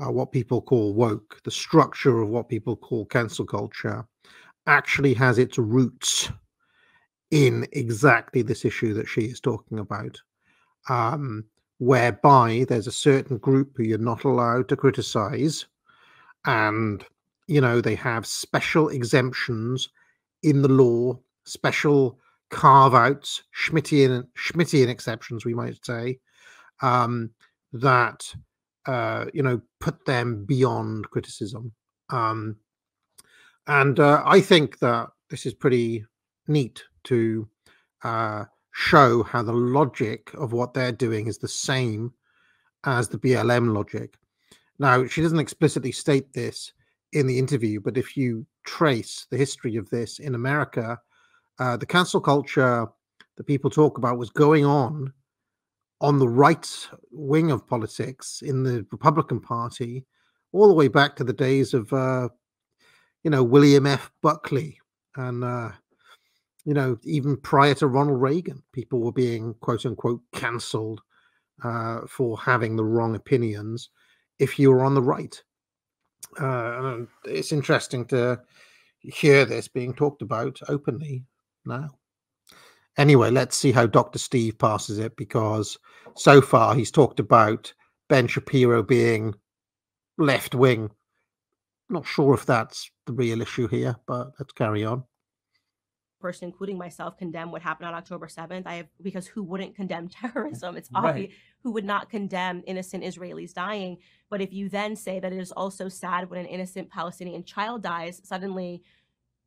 uh, 0.00 0.10
what 0.10 0.32
people 0.32 0.62
call 0.62 0.94
woke, 0.94 1.40
the 1.44 1.50
structure 1.50 2.20
of 2.20 2.28
what 2.28 2.48
people 2.48 2.76
call 2.76 3.04
cancel 3.06 3.44
culture, 3.44 4.06
actually 4.66 5.14
has 5.14 5.38
its 5.38 5.58
roots 5.58 6.30
in 7.30 7.66
exactly 7.72 8.42
this 8.42 8.64
issue 8.64 8.94
that 8.94 9.08
she 9.08 9.22
is 9.22 9.40
talking 9.40 9.78
about, 9.78 10.20
um, 10.88 11.44
whereby 11.78 12.64
there's 12.68 12.86
a 12.86 12.92
certain 12.92 13.36
group 13.38 13.72
who 13.76 13.82
you're 13.82 13.98
not 13.98 14.24
allowed 14.24 14.68
to 14.68 14.76
criticize, 14.76 15.66
and 16.44 17.04
you 17.46 17.60
know, 17.60 17.80
they 17.80 17.94
have 17.94 18.26
special 18.26 18.88
exemptions 18.88 19.88
in 20.42 20.62
the 20.62 20.68
law, 20.68 21.18
special 21.44 22.18
carve 22.50 22.94
outs, 22.94 23.42
Schmittian, 23.54 24.26
Schmittian 24.36 24.88
exceptions, 24.88 25.44
we 25.44 25.54
might 25.54 25.84
say, 25.84 26.18
um, 26.82 27.30
that, 27.72 28.34
uh, 28.86 29.26
you 29.34 29.42
know, 29.42 29.60
put 29.80 30.04
them 30.06 30.44
beyond 30.44 31.10
criticism. 31.10 31.72
Um, 32.10 32.56
and 33.66 33.98
uh, 33.98 34.22
I 34.24 34.40
think 34.40 34.78
that 34.80 35.08
this 35.30 35.46
is 35.46 35.54
pretty 35.54 36.04
neat 36.46 36.84
to 37.04 37.48
uh, 38.02 38.44
show 38.72 39.22
how 39.22 39.42
the 39.42 39.52
logic 39.52 40.30
of 40.34 40.52
what 40.52 40.74
they're 40.74 40.92
doing 40.92 41.26
is 41.26 41.38
the 41.38 41.48
same 41.48 42.12
as 42.84 43.08
the 43.08 43.18
BLM 43.18 43.74
logic. 43.74 44.16
Now, 44.78 45.06
she 45.06 45.22
doesn't 45.22 45.38
explicitly 45.38 45.92
state 45.92 46.32
this 46.32 46.72
in 47.12 47.26
the 47.26 47.38
interview, 47.38 47.80
but 47.80 47.96
if 47.96 48.16
you 48.16 48.46
trace 48.64 49.26
the 49.30 49.36
history 49.36 49.76
of 49.76 49.88
this 49.90 50.18
in 50.18 50.34
America, 50.34 50.98
uh, 51.58 51.76
the 51.76 51.86
cancel 51.86 52.20
culture 52.20 52.86
that 53.36 53.46
people 53.46 53.70
talk 53.70 53.98
about 53.98 54.18
was 54.18 54.30
going 54.30 54.64
on 54.64 55.12
on 56.00 56.18
the 56.18 56.28
right 56.28 56.88
wing 57.12 57.50
of 57.50 57.66
politics 57.66 58.42
in 58.44 58.62
the 58.62 58.84
Republican 58.90 59.40
Party, 59.40 60.04
all 60.52 60.68
the 60.68 60.74
way 60.74 60.88
back 60.88 61.16
to 61.16 61.24
the 61.24 61.32
days 61.32 61.72
of, 61.72 61.92
uh, 61.92 62.28
you 63.22 63.30
know, 63.30 63.42
William 63.42 63.86
F. 63.86 64.10
Buckley, 64.22 64.78
and 65.16 65.44
uh, 65.44 65.70
you 66.64 66.74
know, 66.74 66.98
even 67.04 67.36
prior 67.36 67.74
to 67.74 67.86
Ronald 67.86 68.20
Reagan, 68.20 68.62
people 68.72 69.00
were 69.00 69.12
being 69.12 69.54
quote 69.60 69.86
unquote 69.86 70.20
cancelled 70.32 71.00
uh, 71.62 72.00
for 72.08 72.38
having 72.38 72.76
the 72.76 72.84
wrong 72.84 73.14
opinions 73.14 73.90
if 74.38 74.58
you 74.58 74.70
were 74.70 74.84
on 74.84 74.94
the 74.94 75.02
right. 75.02 75.42
Uh, 76.38 77.00
it's 77.24 77.52
interesting 77.52 78.04
to 78.06 78.40
hear 79.00 79.44
this 79.44 79.68
being 79.68 79.94
talked 79.94 80.22
about 80.22 80.58
openly 80.68 81.24
now. 81.64 81.90
Anyway, 82.96 83.30
let's 83.30 83.56
see 83.56 83.72
how 83.72 83.86
Dr. 83.86 84.18
Steve 84.18 84.58
passes 84.58 84.98
it 84.98 85.16
because 85.16 85.78
so 86.16 86.40
far 86.40 86.74
he's 86.74 86.90
talked 86.90 87.20
about 87.20 87.72
Ben 88.08 88.26
Shapiro 88.26 88.82
being 88.82 89.34
left 90.18 90.54
wing. 90.54 90.90
Not 91.90 92.06
sure 92.06 92.34
if 92.34 92.46
that's 92.46 92.90
the 93.06 93.12
real 93.12 93.40
issue 93.40 93.68
here, 93.68 93.96
but 94.06 94.32
let's 94.38 94.52
carry 94.52 94.84
on 94.84 95.04
person, 96.24 96.46
including 96.46 96.78
myself, 96.78 97.18
condemn 97.18 97.50
what 97.52 97.60
happened 97.60 97.86
on 97.88 97.94
October 97.94 98.26
7th. 98.28 98.62
I 98.66 98.74
have 98.76 98.86
because 99.02 99.26
who 99.26 99.42
wouldn't 99.42 99.76
condemn 99.76 100.08
terrorism? 100.20 100.76
It's 100.78 100.88
Right. 100.94 101.04
obvious 101.10 101.32
who 101.62 101.70
would 101.72 101.84
not 101.84 102.08
condemn 102.08 102.62
innocent 102.66 103.04
Israelis 103.04 103.52
dying. 103.52 103.98
But 104.30 104.40
if 104.40 104.50
you 104.52 104.70
then 104.70 104.96
say 104.96 105.20
that 105.20 105.32
it 105.34 105.38
is 105.38 105.52
also 105.52 105.88
sad 105.90 106.30
when 106.30 106.40
an 106.40 106.46
innocent 106.46 106.88
Palestinian 106.88 107.44
child 107.44 107.82
dies, 107.82 108.22
suddenly 108.24 108.82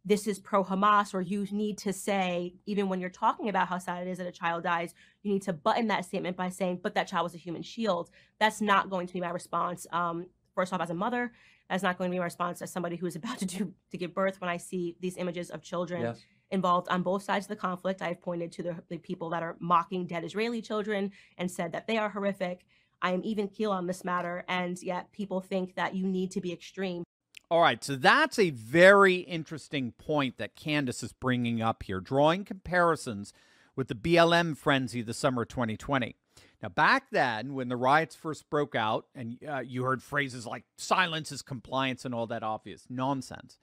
this 0.05 0.27
is 0.27 0.37
pro 0.39 0.63
Hamas, 0.63 1.13
or 1.15 1.21
you 1.21 1.47
need 1.51 1.79
to 1.79 1.91
say, 1.91 2.53
even 2.67 2.87
when 2.89 3.01
you're 3.01 3.09
talking 3.09 3.49
about 3.49 3.67
how 3.67 3.79
sad 3.79 4.05
it 4.05 4.09
is 4.09 4.19
that 4.19 4.27
a 4.27 4.31
child 4.31 4.63
dies, 4.63 4.93
you 5.23 5.33
need 5.33 5.41
to 5.41 5.51
button 5.51 5.87
that 5.87 6.05
statement 6.05 6.37
by 6.37 6.49
saying, 6.49 6.79
but 6.83 6.93
that 6.93 7.07
child 7.07 7.23
was 7.23 7.33
a 7.35 7.39
human 7.39 7.63
shield. 7.63 8.09
That's 8.39 8.61
not 8.61 8.89
going 8.91 9.07
to 9.07 9.13
be 9.13 9.19
my 9.19 9.31
response. 9.31 9.87
Um, 9.91 10.27
first 10.55 10.71
off, 10.71 10.79
as 10.81 10.91
a 10.91 10.93
mother, 10.93 11.33
that's 11.69 11.83
not 11.83 11.97
going 11.97 12.09
to 12.09 12.15
be 12.15 12.19
my 12.19 12.23
response 12.25 12.61
as 12.61 12.71
somebody 12.71 12.95
who 12.95 13.05
is 13.05 13.15
about 13.17 13.39
to 13.39 13.45
do 13.45 13.73
to 13.91 13.97
give 13.97 14.13
birth 14.13 14.39
when 14.39 14.49
I 14.49 14.57
see 14.57 14.95
these 15.01 15.17
images 15.17 15.49
of 15.49 15.61
children 15.61 16.01
Yes. 16.03 16.21
Involved 16.51 16.87
on 16.89 17.03
both 17.03 17.23
sides 17.23 17.45
of 17.45 17.49
the 17.49 17.55
conflict. 17.55 18.01
I've 18.01 18.21
pointed 18.21 18.51
to 18.53 18.63
the, 18.63 18.75
the 18.89 18.97
people 18.97 19.29
that 19.31 19.43
are 19.43 19.55
mocking 19.59 20.05
dead 20.05 20.23
Israeli 20.23 20.61
children 20.61 21.11
and 21.37 21.49
said 21.49 21.71
that 21.73 21.87
they 21.87 21.97
are 21.97 22.09
horrific. 22.09 22.65
I 23.01 23.11
am 23.11 23.21
even 23.23 23.47
keel 23.47 23.71
on 23.71 23.87
this 23.87 24.03
matter, 24.03 24.43
and 24.47 24.81
yet 24.81 25.11
people 25.11 25.41
think 25.41 25.75
that 25.75 25.95
you 25.95 26.05
need 26.05 26.31
to 26.31 26.41
be 26.41 26.51
extreme. 26.51 27.03
All 27.49 27.61
right, 27.61 27.81
so 27.83 27.95
that's 27.95 28.39
a 28.39 28.49
very 28.49 29.15
interesting 29.15 29.93
point 29.93 30.37
that 30.37 30.55
Candace 30.55 31.03
is 31.03 31.13
bringing 31.13 31.61
up 31.61 31.83
here, 31.83 32.01
drawing 32.01 32.43
comparisons 32.43 33.33
with 33.75 33.87
the 33.87 33.95
BLM 33.95 34.57
frenzy 34.57 35.01
the 35.01 35.13
summer 35.13 35.43
of 35.43 35.47
2020. 35.47 36.15
Now, 36.61 36.69
back 36.69 37.05
then, 37.11 37.53
when 37.53 37.69
the 37.69 37.77
riots 37.77 38.15
first 38.15 38.49
broke 38.49 38.75
out, 38.75 39.05
and 39.13 39.37
uh, 39.47 39.59
you 39.59 39.83
heard 39.83 40.01
phrases 40.01 40.47
like 40.47 40.63
silence 40.77 41.31
is 41.31 41.41
compliance 41.41 42.03
and 42.03 42.15
all 42.15 42.27
that 42.27 42.43
obvious 42.43 42.85
nonsense, 42.89 43.59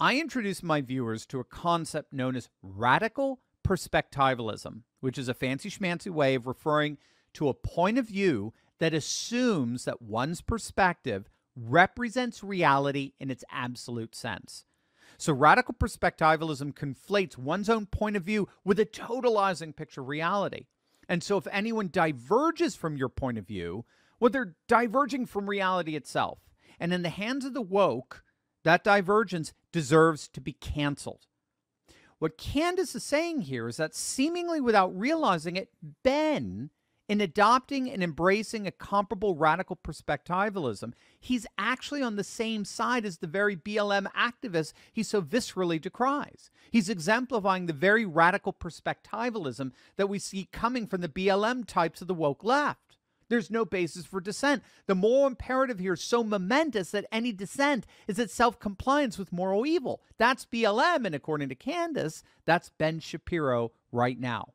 I 0.00 0.20
introduce 0.20 0.62
my 0.62 0.80
viewers 0.80 1.26
to 1.26 1.40
a 1.40 1.44
concept 1.44 2.12
known 2.12 2.36
as 2.36 2.48
radical 2.62 3.40
perspectivalism, 3.66 4.82
which 5.00 5.18
is 5.18 5.28
a 5.28 5.34
fancy 5.34 5.68
schmancy 5.68 6.08
way 6.08 6.36
of 6.36 6.46
referring 6.46 6.98
to 7.34 7.48
a 7.48 7.54
point 7.54 7.98
of 7.98 8.06
view 8.06 8.54
that 8.78 8.94
assumes 8.94 9.84
that 9.86 10.00
one's 10.00 10.40
perspective 10.40 11.28
represents 11.56 12.44
reality 12.44 13.14
in 13.18 13.28
its 13.28 13.42
absolute 13.50 14.14
sense. 14.14 14.64
So, 15.16 15.32
radical 15.32 15.74
perspectivalism 15.74 16.74
conflates 16.74 17.36
one's 17.36 17.68
own 17.68 17.86
point 17.86 18.14
of 18.14 18.22
view 18.22 18.48
with 18.64 18.78
a 18.78 18.86
totalizing 18.86 19.74
picture 19.74 20.02
of 20.02 20.08
reality. 20.08 20.66
And 21.08 21.24
so, 21.24 21.38
if 21.38 21.48
anyone 21.50 21.88
diverges 21.90 22.76
from 22.76 22.96
your 22.96 23.08
point 23.08 23.36
of 23.36 23.48
view, 23.48 23.84
well, 24.20 24.30
they're 24.30 24.54
diverging 24.68 25.26
from 25.26 25.50
reality 25.50 25.96
itself. 25.96 26.38
And 26.78 26.92
in 26.92 27.02
the 27.02 27.08
hands 27.08 27.44
of 27.44 27.54
the 27.54 27.62
woke, 27.62 28.22
that 28.64 28.84
divergence 28.84 29.52
deserves 29.72 30.28
to 30.28 30.40
be 30.40 30.52
canceled. 30.52 31.26
What 32.18 32.36
Candace 32.36 32.94
is 32.94 33.04
saying 33.04 33.42
here 33.42 33.68
is 33.68 33.76
that 33.76 33.94
seemingly 33.94 34.60
without 34.60 34.96
realizing 34.98 35.56
it, 35.56 35.70
Ben, 36.02 36.70
in 37.08 37.20
adopting 37.22 37.90
and 37.90 38.02
embracing 38.02 38.66
a 38.66 38.72
comparable 38.72 39.34
radical 39.34 39.76
perspectivalism, 39.76 40.92
he's 41.18 41.46
actually 41.56 42.02
on 42.02 42.16
the 42.16 42.24
same 42.24 42.64
side 42.64 43.06
as 43.06 43.18
the 43.18 43.26
very 43.26 43.56
BLM 43.56 44.06
activists 44.12 44.74
he 44.92 45.02
so 45.02 45.22
viscerally 45.22 45.80
decries. 45.80 46.50
He's 46.70 46.90
exemplifying 46.90 47.66
the 47.66 47.72
very 47.72 48.04
radical 48.04 48.52
perspectivalism 48.52 49.72
that 49.96 50.08
we 50.08 50.18
see 50.18 50.48
coming 50.52 50.86
from 50.86 51.00
the 51.00 51.08
BLM 51.08 51.66
types 51.66 52.02
of 52.02 52.08
the 52.08 52.14
woke 52.14 52.44
left. 52.44 52.97
There's 53.28 53.50
no 53.50 53.64
basis 53.64 54.06
for 54.06 54.20
dissent. 54.20 54.62
The 54.86 54.94
moral 54.94 55.26
imperative 55.26 55.78
here 55.78 55.92
is 55.92 56.00
so 56.02 56.24
momentous 56.24 56.90
that 56.92 57.06
any 57.12 57.32
dissent 57.32 57.86
is 58.06 58.18
itself 58.18 58.58
compliance 58.58 59.18
with 59.18 59.32
moral 59.32 59.66
evil. 59.66 60.00
That's 60.16 60.46
BLM, 60.46 61.04
and 61.04 61.14
according 61.14 61.50
to 61.50 61.54
Candace, 61.54 62.22
that's 62.46 62.70
Ben 62.70 63.00
Shapiro 63.00 63.72
right 63.92 64.18
now. 64.18 64.54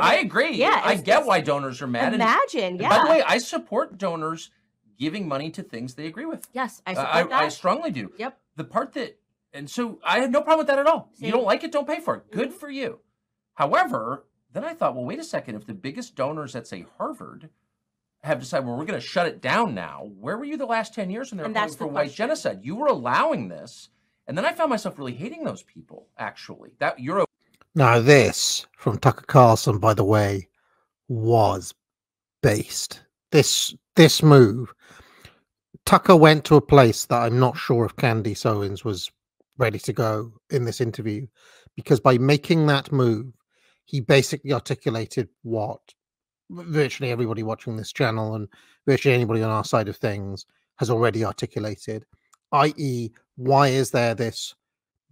I 0.00 0.16
agree. 0.18 0.52
Yeah, 0.56 0.80
I 0.84 0.94
get 0.96 1.24
why 1.26 1.40
donors 1.40 1.82
are 1.82 1.86
mad. 1.86 2.12
and- 2.12 2.16
Imagine, 2.22 2.60
and 2.64 2.80
yeah. 2.80 2.88
By 2.90 3.02
the 3.04 3.10
way, 3.10 3.22
I 3.26 3.38
support 3.38 3.98
donors 3.98 4.50
giving 4.98 5.26
money 5.26 5.50
to 5.50 5.62
things 5.62 5.94
they 5.94 6.06
agree 6.06 6.26
with. 6.26 6.46
yes, 6.52 6.82
I 6.86 6.92
Uh, 6.92 6.94
support 6.94 7.14
I, 7.14 7.22
that. 7.24 7.42
I 7.44 7.48
strongly 7.48 7.90
do. 7.90 8.12
Yep. 8.18 8.38
The 8.56 8.64
part 8.64 8.92
that, 8.92 9.18
and 9.52 9.68
so 9.70 9.98
I 10.04 10.20
had 10.20 10.30
no 10.30 10.40
problem 10.42 10.58
with 10.58 10.66
that 10.68 10.78
at 10.78 10.86
all. 10.86 11.10
You 11.16 11.32
don't 11.32 11.44
like 11.44 11.64
it, 11.64 11.72
don't 11.72 11.86
pay 11.86 12.00
for 12.00 12.16
it. 12.16 12.30
Good 12.30 12.50
Mhm. 12.50 12.58
for 12.60 12.68
you. 12.68 13.00
However, 13.54 14.26
then 14.52 14.64
I 14.64 14.74
thought, 14.74 14.94
well, 14.94 15.04
wait 15.04 15.18
a 15.18 15.24
second. 15.24 15.56
If 15.56 15.66
the 15.66 15.74
biggest 15.74 16.14
donors 16.14 16.54
at, 16.54 16.66
say, 16.66 16.86
Harvard 16.98 17.50
have 18.22 18.40
decided, 18.40 18.66
well, 18.66 18.76
we're 18.76 18.84
going 18.84 19.00
to 19.00 19.06
shut 19.06 19.26
it 19.26 19.40
down 19.40 19.74
now, 19.74 20.10
where 20.18 20.36
were 20.36 20.44
you 20.44 20.56
the 20.56 20.66
last 20.66 20.94
10 20.94 21.10
years 21.10 21.30
when 21.30 21.38
they 21.38 21.42
were 21.42 21.46
And 21.46 21.54
calling 21.54 21.72
for 21.72 21.78
the 21.78 21.86
white 21.86 21.94
question. 22.02 22.16
genocide? 22.16 22.60
You 22.62 22.76
were 22.76 22.88
allowing 22.88 23.48
this. 23.48 23.90
And 24.26 24.36
then 24.36 24.44
I 24.44 24.52
found 24.52 24.70
myself 24.70 24.98
really 24.98 25.14
hating 25.14 25.44
those 25.44 25.62
people, 25.62 26.08
actually. 26.18 26.72
That 26.80 26.98
you're 26.98 27.24
Now, 27.74 28.00
this 28.00 28.66
from 28.76 28.98
Tucker 28.98 29.24
Carlson, 29.26 29.78
by 29.78 29.94
the 29.94 30.04
way, 30.04 30.48
was 31.08 31.74
based. 32.42 33.00
This 33.30 33.74
this 33.96 34.22
move, 34.22 34.74
Tucker 35.86 36.16
went 36.16 36.44
to 36.44 36.56
a 36.56 36.60
place 36.60 37.06
that 37.06 37.22
I'm 37.22 37.38
not 37.38 37.56
sure 37.56 37.84
if 37.84 37.96
Candace 37.96 38.44
Owens 38.44 38.84
was 38.84 39.10
ready 39.56 39.78
to 39.78 39.92
go 39.92 40.32
in 40.50 40.64
this 40.64 40.80
interview, 40.80 41.26
because 41.74 42.00
by 42.00 42.18
making 42.18 42.66
that 42.66 42.92
move, 42.92 43.32
he 43.86 44.00
basically 44.00 44.52
articulated 44.52 45.28
what 45.42 45.80
virtually 46.50 47.10
everybody 47.10 47.42
watching 47.42 47.76
this 47.76 47.92
channel 47.92 48.34
and 48.34 48.48
virtually 48.86 49.14
anybody 49.14 49.42
on 49.42 49.50
our 49.50 49.64
side 49.64 49.88
of 49.88 49.96
things 49.96 50.46
has 50.76 50.90
already 50.90 51.24
articulated, 51.24 52.04
i.e., 52.52 53.10
why 53.36 53.68
is 53.68 53.90
there 53.90 54.14
this 54.14 54.54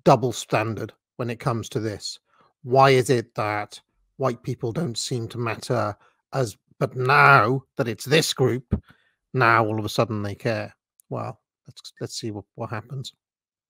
double 0.04 0.32
standard 0.32 0.92
when 1.16 1.30
it 1.30 1.40
comes 1.40 1.68
to 1.68 1.80
this? 1.80 2.18
why 2.66 2.90
is 2.90 3.10
it 3.10 3.32
that 3.36 3.80
white 4.16 4.42
people 4.42 4.72
don't 4.72 4.98
seem 4.98 5.28
to 5.28 5.38
matter 5.38 5.96
as 6.32 6.56
but 6.80 6.96
now 6.96 7.62
that 7.76 7.86
it's 7.86 8.04
this 8.04 8.34
group 8.34 8.82
now 9.34 9.64
all 9.64 9.78
of 9.78 9.84
a 9.84 9.88
sudden 9.88 10.20
they 10.20 10.34
care 10.34 10.74
well 11.08 11.40
let's 11.68 11.92
let's 12.00 12.18
see 12.18 12.32
what, 12.32 12.44
what 12.56 12.68
happens 12.68 13.12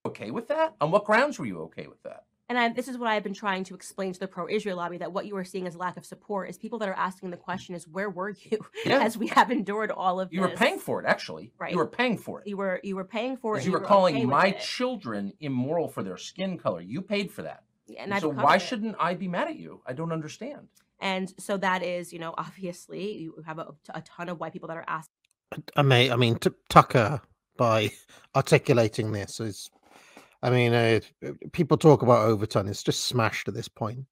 okay 0.06 0.30
with 0.30 0.49
that? 0.49 0.75
On 0.80 0.90
what 0.90 1.04
grounds 1.04 1.38
were 1.38 1.44
you 1.46 1.61
okay 1.62 1.88
with 1.88 2.02
that? 2.04 2.25
And 2.49 2.57
I, 2.59 2.69
this 2.69 2.87
is 2.87 2.97
what 2.97 3.09
I've 3.09 3.25
been 3.25 3.35
trying 3.35 3.65
to 3.65 3.75
explain 3.75 4.12
to 4.12 4.21
the 4.21 4.29
pro-Israel 4.29 4.76
lobby 4.76 4.99
that 4.99 5.12
what 5.12 5.26
you 5.26 5.37
are 5.37 5.45
seeing 5.45 5.67
as 5.67 5.75
lack 5.75 5.97
of 5.97 6.05
support 6.07 6.49
is 6.49 6.57
people 6.57 6.79
that 6.79 6.88
are 6.88 6.95
asking 6.95 7.31
the 7.31 7.37
question 7.37 7.75
is 7.75 7.88
where 7.88 8.09
were 8.09 8.31
you 8.31 8.59
Yeah. 8.87 9.03
as 9.03 9.17
we 9.19 9.26
have 9.29 9.50
endured 9.50 9.91
all 9.91 10.21
of 10.21 10.33
You 10.33 10.43
were 10.43 10.49
paying 10.50 10.79
for 10.79 11.03
it, 11.03 11.07
actually. 11.07 11.53
Right. 11.59 11.73
You 11.73 11.79
were 11.79 11.87
paying 11.88 12.19
for 12.19 12.41
it. 12.41 12.47
You 12.47 12.57
were 12.57 12.81
you 12.85 12.95
were 12.95 13.05
paying 13.05 13.37
for 13.37 13.55
it. 13.57 13.59
Because 13.59 13.67
and 13.67 13.73
you 13.73 13.73
were 13.73 13.85
okay 13.85 13.88
calling 13.88 14.15
with 14.21 14.29
my 14.29 14.53
children 14.53 15.33
immoral 15.41 15.88
for 15.88 16.05
their 16.05 16.17
skin 16.17 16.57
color. 16.59 16.81
You 16.81 17.03
paid 17.03 17.33
for 17.33 17.43
that. 17.43 17.65
and 17.99 18.15
I've 18.15 18.21
so 18.23 18.29
why 18.31 18.57
it. 18.57 18.62
shouldn't 18.62 18.97
I 19.00 19.15
be 19.15 19.26
mad 19.26 19.49
at 19.49 19.57
you? 19.57 19.81
I 19.87 19.93
don't 19.93 20.12
understand. 20.12 20.69
And 21.00 21.33
so 21.38 21.57
that 21.59 21.83
is, 21.83 22.12
you 22.12 22.19
know, 22.21 22.33
obviously 22.38 23.19
you 23.19 23.43
have 23.45 23.59
a, 23.59 23.75
a 23.93 24.03
ton 24.03 24.29
of 24.29 24.38
white 24.38 24.53
people 24.53 24.69
that 24.69 24.76
are 24.76 24.85
asking. 24.87 25.12
i 25.53 25.57
uh, 25.57 25.81
uh, 25.81 25.83
may 25.83 26.11
i 26.12 26.17
mean 26.17 26.37
t- 26.38 26.50
tucker 26.69 27.21
by 27.57 27.91
articulating 28.37 29.12
this 29.12 29.41
is 29.41 29.71
i 30.43 30.50
mean 30.50 30.73
uh, 30.73 31.00
people 31.52 31.76
talk 31.76 32.02
about 32.02 32.26
overton 32.26 32.69
it's 32.69 32.83
just 32.83 33.07
smashed 33.07 33.49
at 33.49 33.55
this 33.55 33.69
point. 33.69 34.05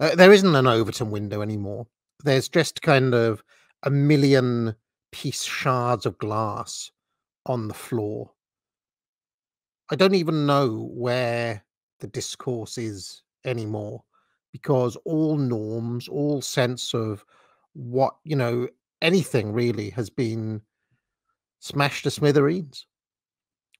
Uh, 0.00 0.16
there 0.16 0.32
isn't 0.32 0.56
an 0.56 0.66
overton 0.66 1.12
window 1.12 1.42
anymore. 1.42 1.86
There's 2.24 2.48
just 2.48 2.82
kind 2.82 3.14
of 3.14 3.42
a 3.84 3.90
million 3.90 4.74
piece 5.12 5.44
shards 5.44 6.06
of 6.06 6.18
glass 6.18 6.90
on 7.46 7.68
the 7.68 7.74
floor. 7.74 8.32
I 9.90 9.94
don't 9.94 10.14
even 10.14 10.44
know 10.46 10.88
where 10.92 11.64
the 12.00 12.08
discourse 12.08 12.78
is 12.78 13.22
anymore 13.44 14.02
because 14.52 14.96
all 15.04 15.36
norms, 15.36 16.08
all 16.08 16.42
sense 16.42 16.94
of 16.94 17.24
what, 17.74 18.14
you 18.24 18.34
know, 18.34 18.66
anything 19.02 19.52
really 19.52 19.90
has 19.90 20.10
been 20.10 20.62
smashed 21.60 22.04
to 22.04 22.10
smithereens. 22.10 22.86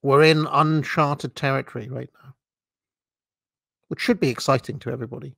We're 0.03 0.23
in 0.23 0.45
uncharted 0.51 1.33
territory 1.33 1.87
right 1.89 2.09
now, 2.21 2.35
which 3.87 4.01
should 4.01 4.19
be 4.19 4.29
exciting 4.29 4.77
to 4.79 4.91
everybody. 4.91 5.35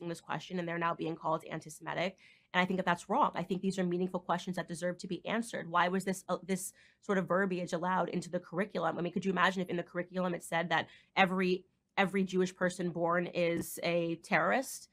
this 0.00 0.20
question 0.20 0.58
and 0.58 0.66
they're 0.66 0.78
now 0.78 0.94
being 0.94 1.16
called 1.16 1.44
anti-Semitic. 1.50 2.16
And 2.54 2.62
I 2.62 2.64
think 2.64 2.78
that 2.78 2.86
that's 2.86 3.10
wrong. 3.10 3.32
I 3.34 3.42
think 3.42 3.62
these 3.62 3.78
are 3.78 3.84
meaningful 3.84 4.20
questions 4.20 4.56
that 4.56 4.68
deserve 4.68 4.96
to 4.98 5.06
be 5.08 5.26
answered. 5.26 5.70
Why 5.70 5.88
was 5.88 6.04
this 6.04 6.24
uh, 6.28 6.38
this 6.42 6.72
sort 7.02 7.18
of 7.18 7.28
verbiage 7.28 7.72
allowed 7.72 8.08
into 8.08 8.30
the 8.30 8.40
curriculum? 8.40 8.96
I 8.96 9.02
mean, 9.02 9.12
could 9.12 9.24
you 9.24 9.30
imagine 9.30 9.62
if 9.62 9.68
in 9.68 9.76
the 9.76 9.82
curriculum 9.82 10.32
it 10.34 10.42
said 10.42 10.70
that 10.70 10.86
every 11.16 11.64
every 11.98 12.24
Jewish 12.24 12.54
person 12.54 12.90
born 12.90 13.26
is 13.26 13.78
a 13.82 14.16
terrorist? 14.22 14.88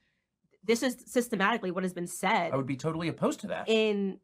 This 0.64 0.84
is 0.84 0.98
systematically 1.06 1.72
what 1.72 1.84
has 1.84 1.94
been 1.94 2.08
said 2.08 2.52
I 2.52 2.58
would 2.58 2.68
be 2.68 2.76
totally 2.76 3.08
opposed 3.08 3.40
to 3.42 3.48
that. 3.48 3.70
in 3.70 4.20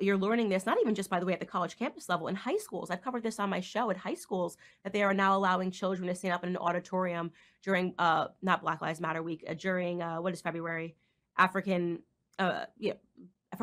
you're 0.00 0.16
learning 0.16 0.48
this 0.48 0.66
not 0.66 0.78
even 0.80 0.94
just 0.94 1.10
by 1.10 1.20
the 1.20 1.26
way 1.26 1.32
at 1.32 1.40
the 1.40 1.46
college 1.46 1.78
campus 1.78 2.08
level 2.08 2.28
in 2.28 2.34
high 2.34 2.56
schools 2.56 2.90
i've 2.90 3.02
covered 3.02 3.22
this 3.22 3.38
on 3.38 3.50
my 3.50 3.60
show 3.60 3.90
at 3.90 3.96
high 3.96 4.14
schools 4.14 4.56
that 4.82 4.92
they 4.92 5.02
are 5.02 5.14
now 5.14 5.36
allowing 5.36 5.70
children 5.70 6.08
to 6.08 6.14
stand 6.14 6.34
up 6.34 6.42
in 6.42 6.50
an 6.50 6.56
auditorium 6.56 7.30
during 7.62 7.94
uh 7.98 8.28
not 8.42 8.62
black 8.62 8.80
lives 8.80 9.00
matter 9.00 9.22
week 9.22 9.44
uh, 9.48 9.54
during 9.54 10.02
uh 10.02 10.16
what 10.16 10.32
is 10.32 10.40
february 10.40 10.94
african 11.36 12.00
uh 12.38 12.64
yeah 12.78 12.94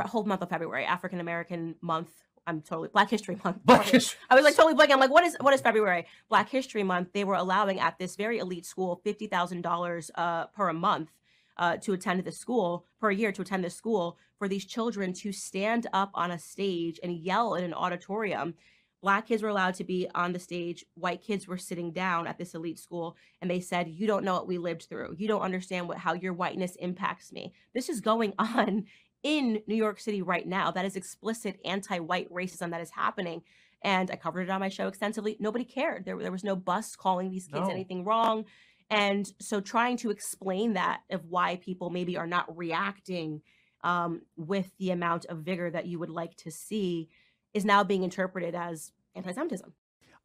whole 0.06 0.24
month 0.24 0.42
of 0.42 0.50
february 0.50 0.86
african 0.86 1.20
american 1.20 1.76
month 1.82 2.10
I'm 2.48 2.62
totally 2.62 2.90
Black 2.92 3.10
History 3.10 3.38
Month. 3.44 3.64
Black 3.64 3.86
History. 3.86 4.18
I 4.30 4.36
was 4.36 4.44
like 4.44 4.56
totally 4.56 4.74
blanking. 4.74 4.94
I'm 4.94 5.00
like, 5.00 5.12
what 5.12 5.24
is 5.24 5.38
what 5.40 5.54
is 5.54 5.62
February? 5.62 6.08
Black 6.28 6.50
History 6.50 6.82
Month. 6.82 7.10
They 7.14 7.24
were 7.24 7.36
allowing 7.36 7.80
at 7.80 8.00
this 8.00 8.16
very 8.16 8.40
elite 8.40 8.66
school 8.66 9.00
fifty 9.04 9.28
thousand 9.28 9.62
dollars 9.62 10.10
uh, 10.16 10.48
per 10.48 10.70
a 10.70 10.74
month 10.74 11.12
uh, 11.58 11.78
to 11.78 11.94
attend 11.94 12.24
the 12.24 12.32
school 12.32 12.86
per 13.00 13.12
year 13.12 13.32
to 13.32 13.42
attend 13.42 13.64
the 13.64 13.70
school 13.70 14.18
for 14.38 14.48
these 14.48 14.66
children 14.66 15.14
to 15.14 15.32
stand 15.32 15.88
up 15.94 16.12
on 16.14 16.32
a 16.32 16.40
stage 16.40 17.00
and 17.04 17.18
yell 17.18 17.56
in 17.56 17.64
an 17.64 17.74
auditorium. 17.74 18.54
Black 19.02 19.28
kids 19.28 19.42
were 19.42 19.50
allowed 19.50 19.74
to 19.76 19.84
be 19.84 20.08
on 20.14 20.32
the 20.32 20.40
stage. 20.40 20.86
White 20.94 21.24
kids 21.24 21.48
were 21.48 21.58
sitting 21.58 21.92
down 21.92 22.28
at 22.28 22.38
this 22.38 22.54
elite 22.54 22.78
school, 22.78 23.18
and 23.42 23.50
they 23.50 23.60
said, 23.60 23.90
"You 23.90 24.06
don't 24.06 24.24
know 24.24 24.34
what 24.34 24.48
we 24.48 24.60
lived 24.60 24.84
through. 24.84 25.16
You 25.18 25.28
don't 25.28 25.42
understand 25.42 25.88
what 25.88 25.98
how 25.98 26.14
your 26.14 26.34
whiteness 26.34 26.76
impacts 26.76 27.32
me." 27.32 27.54
This 27.74 27.90
is 27.90 28.00
going 28.00 28.34
on 28.40 28.86
in 29.24 29.62
New 29.68 29.76
York 29.76 30.00
City 30.00 30.22
right 30.22 30.48
now. 30.48 30.72
That 30.72 30.86
is 30.86 30.96
explicit 30.96 31.60
anti-white 31.66 32.32
racism 32.32 32.72
that 32.72 32.82
is 32.82 32.92
happening. 32.92 33.42
And 33.84 34.12
I 34.12 34.16
covered 34.16 34.42
it 34.42 34.50
on 34.50 34.60
my 34.60 34.70
show 34.70 34.88
extensively. 34.88 35.38
Nobody 35.40 35.66
cared. 35.66 36.06
There, 36.06 36.18
there 36.18 36.32
was 36.32 36.44
no 36.44 36.56
bus 36.56 36.96
calling 36.96 37.32
these 37.32 37.48
kids 37.48 37.68
no. 37.68 37.74
anything 37.74 38.04
wrong. 38.04 38.46
And 38.92 39.32
so 39.40 39.62
trying 39.62 39.96
to 39.98 40.12
explain 40.12 40.74
that 40.74 41.02
of 41.10 41.26
why 41.26 41.56
people 41.56 41.90
maybe 41.90 42.18
are 42.18 42.28
not 42.28 42.56
reacting 42.56 43.42
um, 43.86 44.24
with 44.36 44.70
the 44.78 44.92
amount 44.92 45.26
of 45.26 45.40
vigor 45.40 45.72
that 45.72 45.88
you 45.88 45.98
would 45.98 46.10
like 46.10 46.36
to 46.36 46.52
see 46.52 47.10
is 47.54 47.64
now 47.64 47.86
being 47.86 48.04
interpreted 48.04 48.54
as 48.54 48.92
anti-Semitism. 49.16 49.74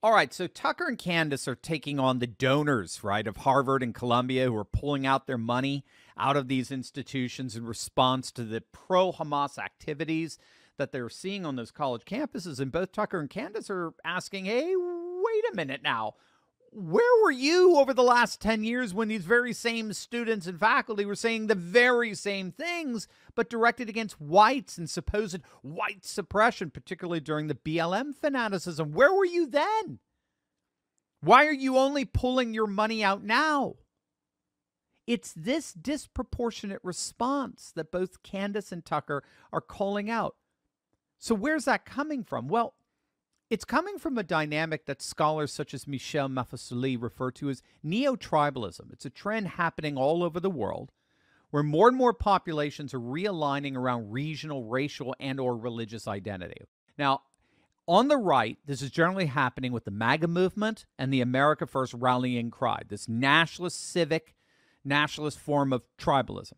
All 0.03 0.13
right, 0.13 0.35
so 0.35 0.47
Tucker 0.47 0.89
and 0.89 0.99
Candace 0.99 1.49
are 1.49 1.55
taking 1.55 1.99
on 1.99 2.19
the 2.19 2.27
donors, 2.27 3.03
right, 3.03 3.27
of 3.27 3.39
Harvard 3.39 3.83
and 3.83 3.95
Columbia 3.95 4.47
who 4.47 4.57
are 4.57 4.65
pulling 4.65 5.07
out 5.07 5.27
their 5.27 5.39
money 5.39 5.85
out 6.19 6.37
of 6.37 6.49
these 6.49 6.71
institutions 6.71 7.57
in 7.57 7.65
response 7.65 8.31
to 8.33 8.45
the 8.45 8.61
pro 8.73 9.13
Hamas 9.13 9.59
activities 9.59 10.39
that 10.77 10.93
they're 10.93 11.09
seeing 11.09 11.47
on 11.47 11.57
those 11.57 11.71
college 11.71 12.05
campuses. 12.05 12.61
And 12.61 12.71
both 12.73 12.93
Tucker 12.93 13.21
and 13.21 13.31
Candace 13.31 13.71
are 13.71 13.95
asking, 14.05 14.45
hey, 14.45 14.75
wait 14.77 15.45
a 15.53 15.57
minute 15.57 15.83
now 15.83 16.15
where 16.77 17.23
were 17.23 17.31
you 17.31 17.79
over 17.79 17.95
the 17.95 18.03
last 18.03 18.39
10 18.43 18.63
years 18.63 18.93
when 18.93 19.09
these 19.09 19.25
very 19.25 19.55
same 19.55 19.95
students 19.95 20.47
and 20.47 20.61
faculty 20.61 21.07
were 21.07 21.15
saying 21.15 21.47
the 21.47 21.55
very 21.55 22.15
same 22.15 22.53
things, 22.53 23.09
but 23.35 23.49
directed 23.49 23.89
against 23.89 24.21
whites 24.21 24.77
and 24.77 24.91
supposed 24.91 25.41
white 25.63 26.05
suppression, 26.05 26.71
particularly 26.71 27.21
during 27.21 27.47
the 27.47 27.55
BLM 27.55 28.15
fanaticism? 28.15 28.93
Where 28.93 29.13
were 29.15 29.25
you 29.25 29.47
then? 29.47 30.01
Why 31.23 31.47
are 31.47 31.53
you 31.53 31.79
only 31.79 32.05
pulling 32.05 32.53
your 32.53 32.67
money 32.67 33.03
out 33.03 33.25
now? 33.25 33.77
It's 35.07 35.33
this 35.33 35.73
disproportionate 35.73 36.81
response 36.83 37.73
that 37.75 37.91
both 37.91 38.23
Candace 38.23 38.71
and 38.71 38.85
Tucker 38.85 39.25
are 39.51 39.63
calling 39.63 40.11
out. 40.11 40.37
So, 41.19 41.35
where's 41.35 41.65
that 41.65 41.87
coming 41.87 42.23
from? 42.23 42.49
Well, 42.49 42.75
it's 43.49 43.65
coming 43.65 43.99
from 43.99 44.19
a 44.19 44.23
dynamic 44.23 44.87
that 44.87 45.03
scholars 45.03 45.53
such 45.53 45.73
as 45.73 45.87
Michel 45.87 46.29
Maffesoli 46.29 47.01
refer 47.01 47.31
to 47.33 47.49
as 47.49 47.63
neo-tribalism. 47.83 48.93
It's 48.93 49.07
a 49.07 49.11
trend 49.11 49.49
happening 49.49 49.97
all 49.97 50.23
over 50.23 50.41
the 50.41 50.51
world 50.51 50.91
where 51.51 51.63
more 51.63 51.89
and 51.89 51.97
more 51.97 52.13
populations 52.13 52.93
are 52.93 53.01
realigning 53.01 53.77
around 53.77 54.11
regional, 54.11 54.65
racial, 54.65 55.15
and 55.21 55.39
or 55.39 55.57
religious 55.57 56.09
identity. 56.09 56.61
Now, 56.99 57.23
on 57.87 58.09
the 58.09 58.17
right, 58.17 58.59
this 58.67 58.83
is 58.83 58.91
generally 58.91 59.27
happening 59.27 59.71
with 59.71 59.85
the 59.85 59.93
MAGA 59.93 60.27
movement 60.27 60.87
and 60.99 61.13
the 61.13 61.21
America 61.21 61.67
First 61.67 61.95
rallying 61.95 62.51
cry, 62.51 62.83
this 62.89 63.09
nationalist, 63.09 63.81
civic, 63.81 64.35
nationalist 64.85 65.39
form 65.39 65.73
of 65.73 65.83
tribalism. 65.97 66.55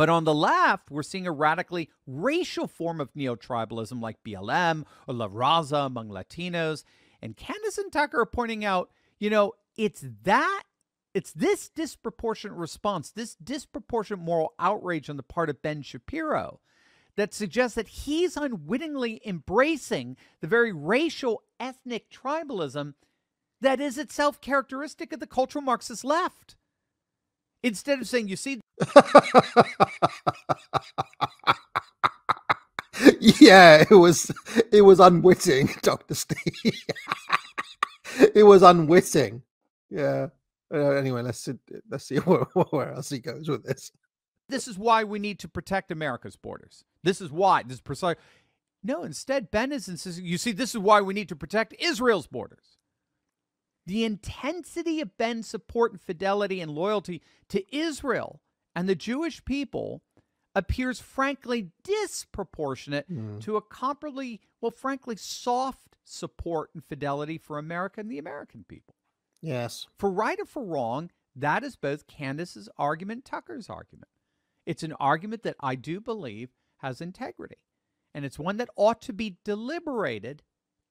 But 0.00 0.08
on 0.08 0.24
the 0.24 0.32
left, 0.32 0.90
we're 0.90 1.02
seeing 1.02 1.26
a 1.26 1.30
radically 1.30 1.90
racial 2.06 2.66
form 2.66 3.02
of 3.02 3.14
neo 3.14 3.36
tribalism 3.36 4.00
like 4.00 4.24
BLM 4.24 4.86
or 5.06 5.12
La 5.12 5.28
Raza 5.28 5.84
among 5.84 6.08
Latinos. 6.08 6.84
And 7.20 7.36
Candace 7.36 7.76
and 7.76 7.92
Tucker 7.92 8.20
are 8.20 8.24
pointing 8.24 8.64
out, 8.64 8.90
you 9.18 9.28
know, 9.28 9.52
it's 9.76 10.02
that, 10.22 10.62
it's 11.12 11.32
this 11.32 11.68
disproportionate 11.68 12.56
response, 12.56 13.10
this 13.10 13.34
disproportionate 13.34 14.24
moral 14.24 14.54
outrage 14.58 15.10
on 15.10 15.18
the 15.18 15.22
part 15.22 15.50
of 15.50 15.60
Ben 15.60 15.82
Shapiro 15.82 16.60
that 17.16 17.34
suggests 17.34 17.74
that 17.74 17.88
he's 17.88 18.38
unwittingly 18.38 19.20
embracing 19.26 20.16
the 20.40 20.46
very 20.46 20.72
racial, 20.72 21.42
ethnic 21.60 22.10
tribalism 22.10 22.94
that 23.60 23.82
is 23.82 23.98
itself 23.98 24.40
characteristic 24.40 25.12
of 25.12 25.20
the 25.20 25.26
cultural 25.26 25.60
Marxist 25.60 26.06
left. 26.06 26.56
Instead 27.62 28.00
of 28.00 28.08
saying, 28.08 28.28
you 28.28 28.36
see, 28.36 28.60
yeah, 33.20 33.84
it 33.90 33.94
was 33.94 34.30
it 34.72 34.82
was 34.82 35.00
unwitting, 35.00 35.68
Doctor 35.82 36.14
Steve. 36.14 36.82
it 38.34 38.44
was 38.44 38.62
unwitting. 38.62 39.42
Yeah. 39.90 40.28
Uh, 40.72 40.90
anyway, 40.92 41.22
let's 41.22 41.40
see, 41.40 41.54
let's 41.90 42.04
see 42.04 42.16
where, 42.16 42.44
where 42.70 42.92
else 42.94 43.10
he 43.10 43.18
goes 43.18 43.48
with 43.48 43.64
this. 43.64 43.90
This 44.48 44.68
is 44.68 44.78
why 44.78 45.04
we 45.04 45.18
need 45.18 45.38
to 45.40 45.48
protect 45.48 45.90
America's 45.90 46.36
borders. 46.36 46.84
This 47.02 47.20
is 47.20 47.30
why. 47.30 47.62
This 47.64 47.74
is 47.74 47.80
precise. 47.80 48.16
No, 48.82 49.02
instead, 49.02 49.50
Ben 49.50 49.72
is 49.72 49.88
insisting. 49.88 50.24
You 50.24 50.38
see, 50.38 50.52
this 50.52 50.74
is 50.74 50.78
why 50.78 51.00
we 51.02 51.12
need 51.12 51.28
to 51.28 51.36
protect 51.36 51.74
Israel's 51.78 52.26
borders. 52.26 52.78
The 53.86 54.04
intensity 54.04 55.00
of 55.00 55.16
Ben's 55.16 55.48
support 55.48 55.92
and 55.92 56.00
fidelity 56.00 56.60
and 56.60 56.70
loyalty 56.70 57.22
to 57.48 57.64
Israel 57.74 58.40
and 58.74 58.88
the 58.88 58.94
Jewish 58.94 59.44
people 59.44 60.02
appears 60.54 61.00
frankly 61.00 61.70
disproportionate 61.84 63.10
mm. 63.10 63.40
to 63.40 63.56
a 63.56 63.62
comparably, 63.62 64.40
well, 64.60 64.70
frankly, 64.70 65.16
soft 65.16 65.96
support 66.04 66.70
and 66.74 66.84
fidelity 66.84 67.38
for 67.38 67.58
America 67.58 68.00
and 68.00 68.10
the 68.10 68.18
American 68.18 68.64
people. 68.66 68.94
Yes. 69.40 69.86
For 69.96 70.10
right 70.10 70.38
or 70.38 70.44
for 70.44 70.64
wrong, 70.64 71.10
that 71.34 71.62
is 71.62 71.76
both 71.76 72.06
Candace's 72.06 72.68
argument 72.76 73.24
Tucker's 73.24 73.70
argument. 73.70 74.08
It's 74.66 74.82
an 74.82 74.92
argument 74.94 75.42
that 75.44 75.56
I 75.60 75.74
do 75.74 76.00
believe 76.00 76.50
has 76.78 77.00
integrity. 77.00 77.56
And 78.12 78.24
it's 78.24 78.38
one 78.38 78.56
that 78.56 78.70
ought 78.76 79.00
to 79.02 79.12
be 79.12 79.36
deliberated, 79.44 80.42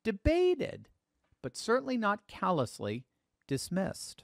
debated, 0.04 0.88
but 1.42 1.58
certainly 1.58 1.98
not 1.98 2.28
callously 2.28 3.06
dismissed. 3.48 4.24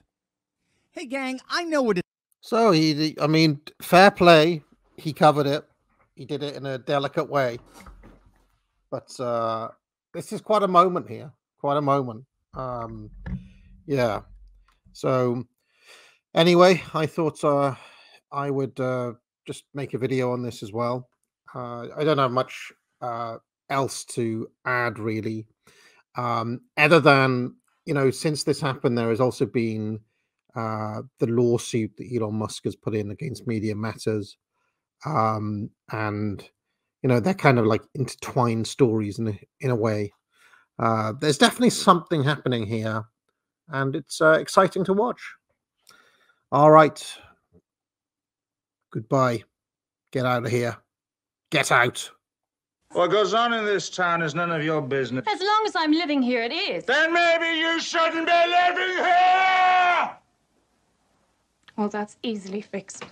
Hey, 0.90 1.06
gang, 1.06 1.40
I 1.48 1.64
know 1.64 1.82
what 1.82 1.98
it 1.98 2.06
so 2.46 2.70
he, 2.70 3.16
I 3.20 3.26
mean, 3.26 3.60
fair 3.82 4.12
play. 4.12 4.62
He 4.96 5.12
covered 5.12 5.48
it. 5.48 5.64
He 6.14 6.24
did 6.24 6.44
it 6.44 6.54
in 6.54 6.64
a 6.64 6.78
delicate 6.78 7.28
way. 7.28 7.58
But 8.88 9.18
uh, 9.18 9.70
this 10.14 10.32
is 10.32 10.40
quite 10.40 10.62
a 10.62 10.68
moment 10.68 11.10
here. 11.10 11.32
Quite 11.58 11.76
a 11.76 11.82
moment. 11.82 12.24
Um, 12.54 13.10
yeah. 13.84 14.20
So 14.92 15.42
anyway, 16.36 16.84
I 16.94 17.06
thought 17.06 17.42
uh, 17.42 17.74
I 18.30 18.52
would 18.52 18.78
uh, 18.78 19.14
just 19.44 19.64
make 19.74 19.94
a 19.94 19.98
video 19.98 20.30
on 20.30 20.44
this 20.44 20.62
as 20.62 20.72
well. 20.72 21.08
Uh, 21.52 21.88
I 21.96 22.04
don't 22.04 22.18
have 22.18 22.30
much 22.30 22.70
uh, 23.00 23.38
else 23.70 24.04
to 24.04 24.48
add 24.64 25.00
really, 25.00 25.48
um, 26.16 26.60
other 26.76 27.00
than 27.00 27.54
you 27.86 27.94
know, 27.94 28.10
since 28.10 28.42
this 28.42 28.60
happened, 28.60 28.98
there 28.98 29.10
has 29.10 29.20
also 29.20 29.46
been 29.46 30.00
uh, 30.54 31.02
the 31.20 31.28
lawsuit 31.28 31.96
that 31.96 32.10
Elon 32.14 32.34
Musk 32.34 32.64
has 32.64 32.74
put 32.74 32.94
in 32.94 33.10
against 33.12 33.46
Media 33.46 33.74
Matters, 33.74 34.36
um, 35.06 35.70
and 35.92 36.42
you 37.02 37.08
know 37.08 37.20
they're 37.20 37.32
kind 37.32 37.58
of 37.58 37.66
like 37.66 37.82
intertwined 37.94 38.66
stories 38.66 39.18
in 39.18 39.28
a, 39.28 39.40
in 39.60 39.70
a 39.70 39.76
way. 39.76 40.12
Uh, 40.78 41.12
there's 41.20 41.38
definitely 41.38 41.70
something 41.70 42.24
happening 42.24 42.66
here, 42.66 43.04
and 43.68 43.94
it's 43.94 44.20
uh, 44.20 44.32
exciting 44.32 44.84
to 44.84 44.92
watch. 44.92 45.22
All 46.50 46.72
right, 46.72 47.02
goodbye. 48.92 49.44
Get 50.12 50.26
out 50.26 50.44
of 50.44 50.50
here. 50.50 50.76
Get 51.50 51.70
out. 51.70 52.10
What 52.96 53.10
goes 53.10 53.34
on 53.34 53.52
in 53.52 53.66
this 53.66 53.90
town 53.90 54.22
is 54.22 54.34
none 54.34 54.50
of 54.50 54.64
your 54.64 54.80
business. 54.80 55.26
As 55.30 55.38
long 55.38 55.64
as 55.66 55.76
I'm 55.76 55.92
living 55.92 56.22
here, 56.22 56.42
it 56.42 56.50
is. 56.50 56.82
Then 56.84 57.12
maybe 57.12 57.58
you 57.58 57.78
shouldn't 57.78 58.26
be 58.26 58.32
living 58.32 58.96
here! 59.04 60.16
Well, 61.76 61.90
that's 61.90 62.16
easily 62.22 62.62
fixed. 62.62 63.04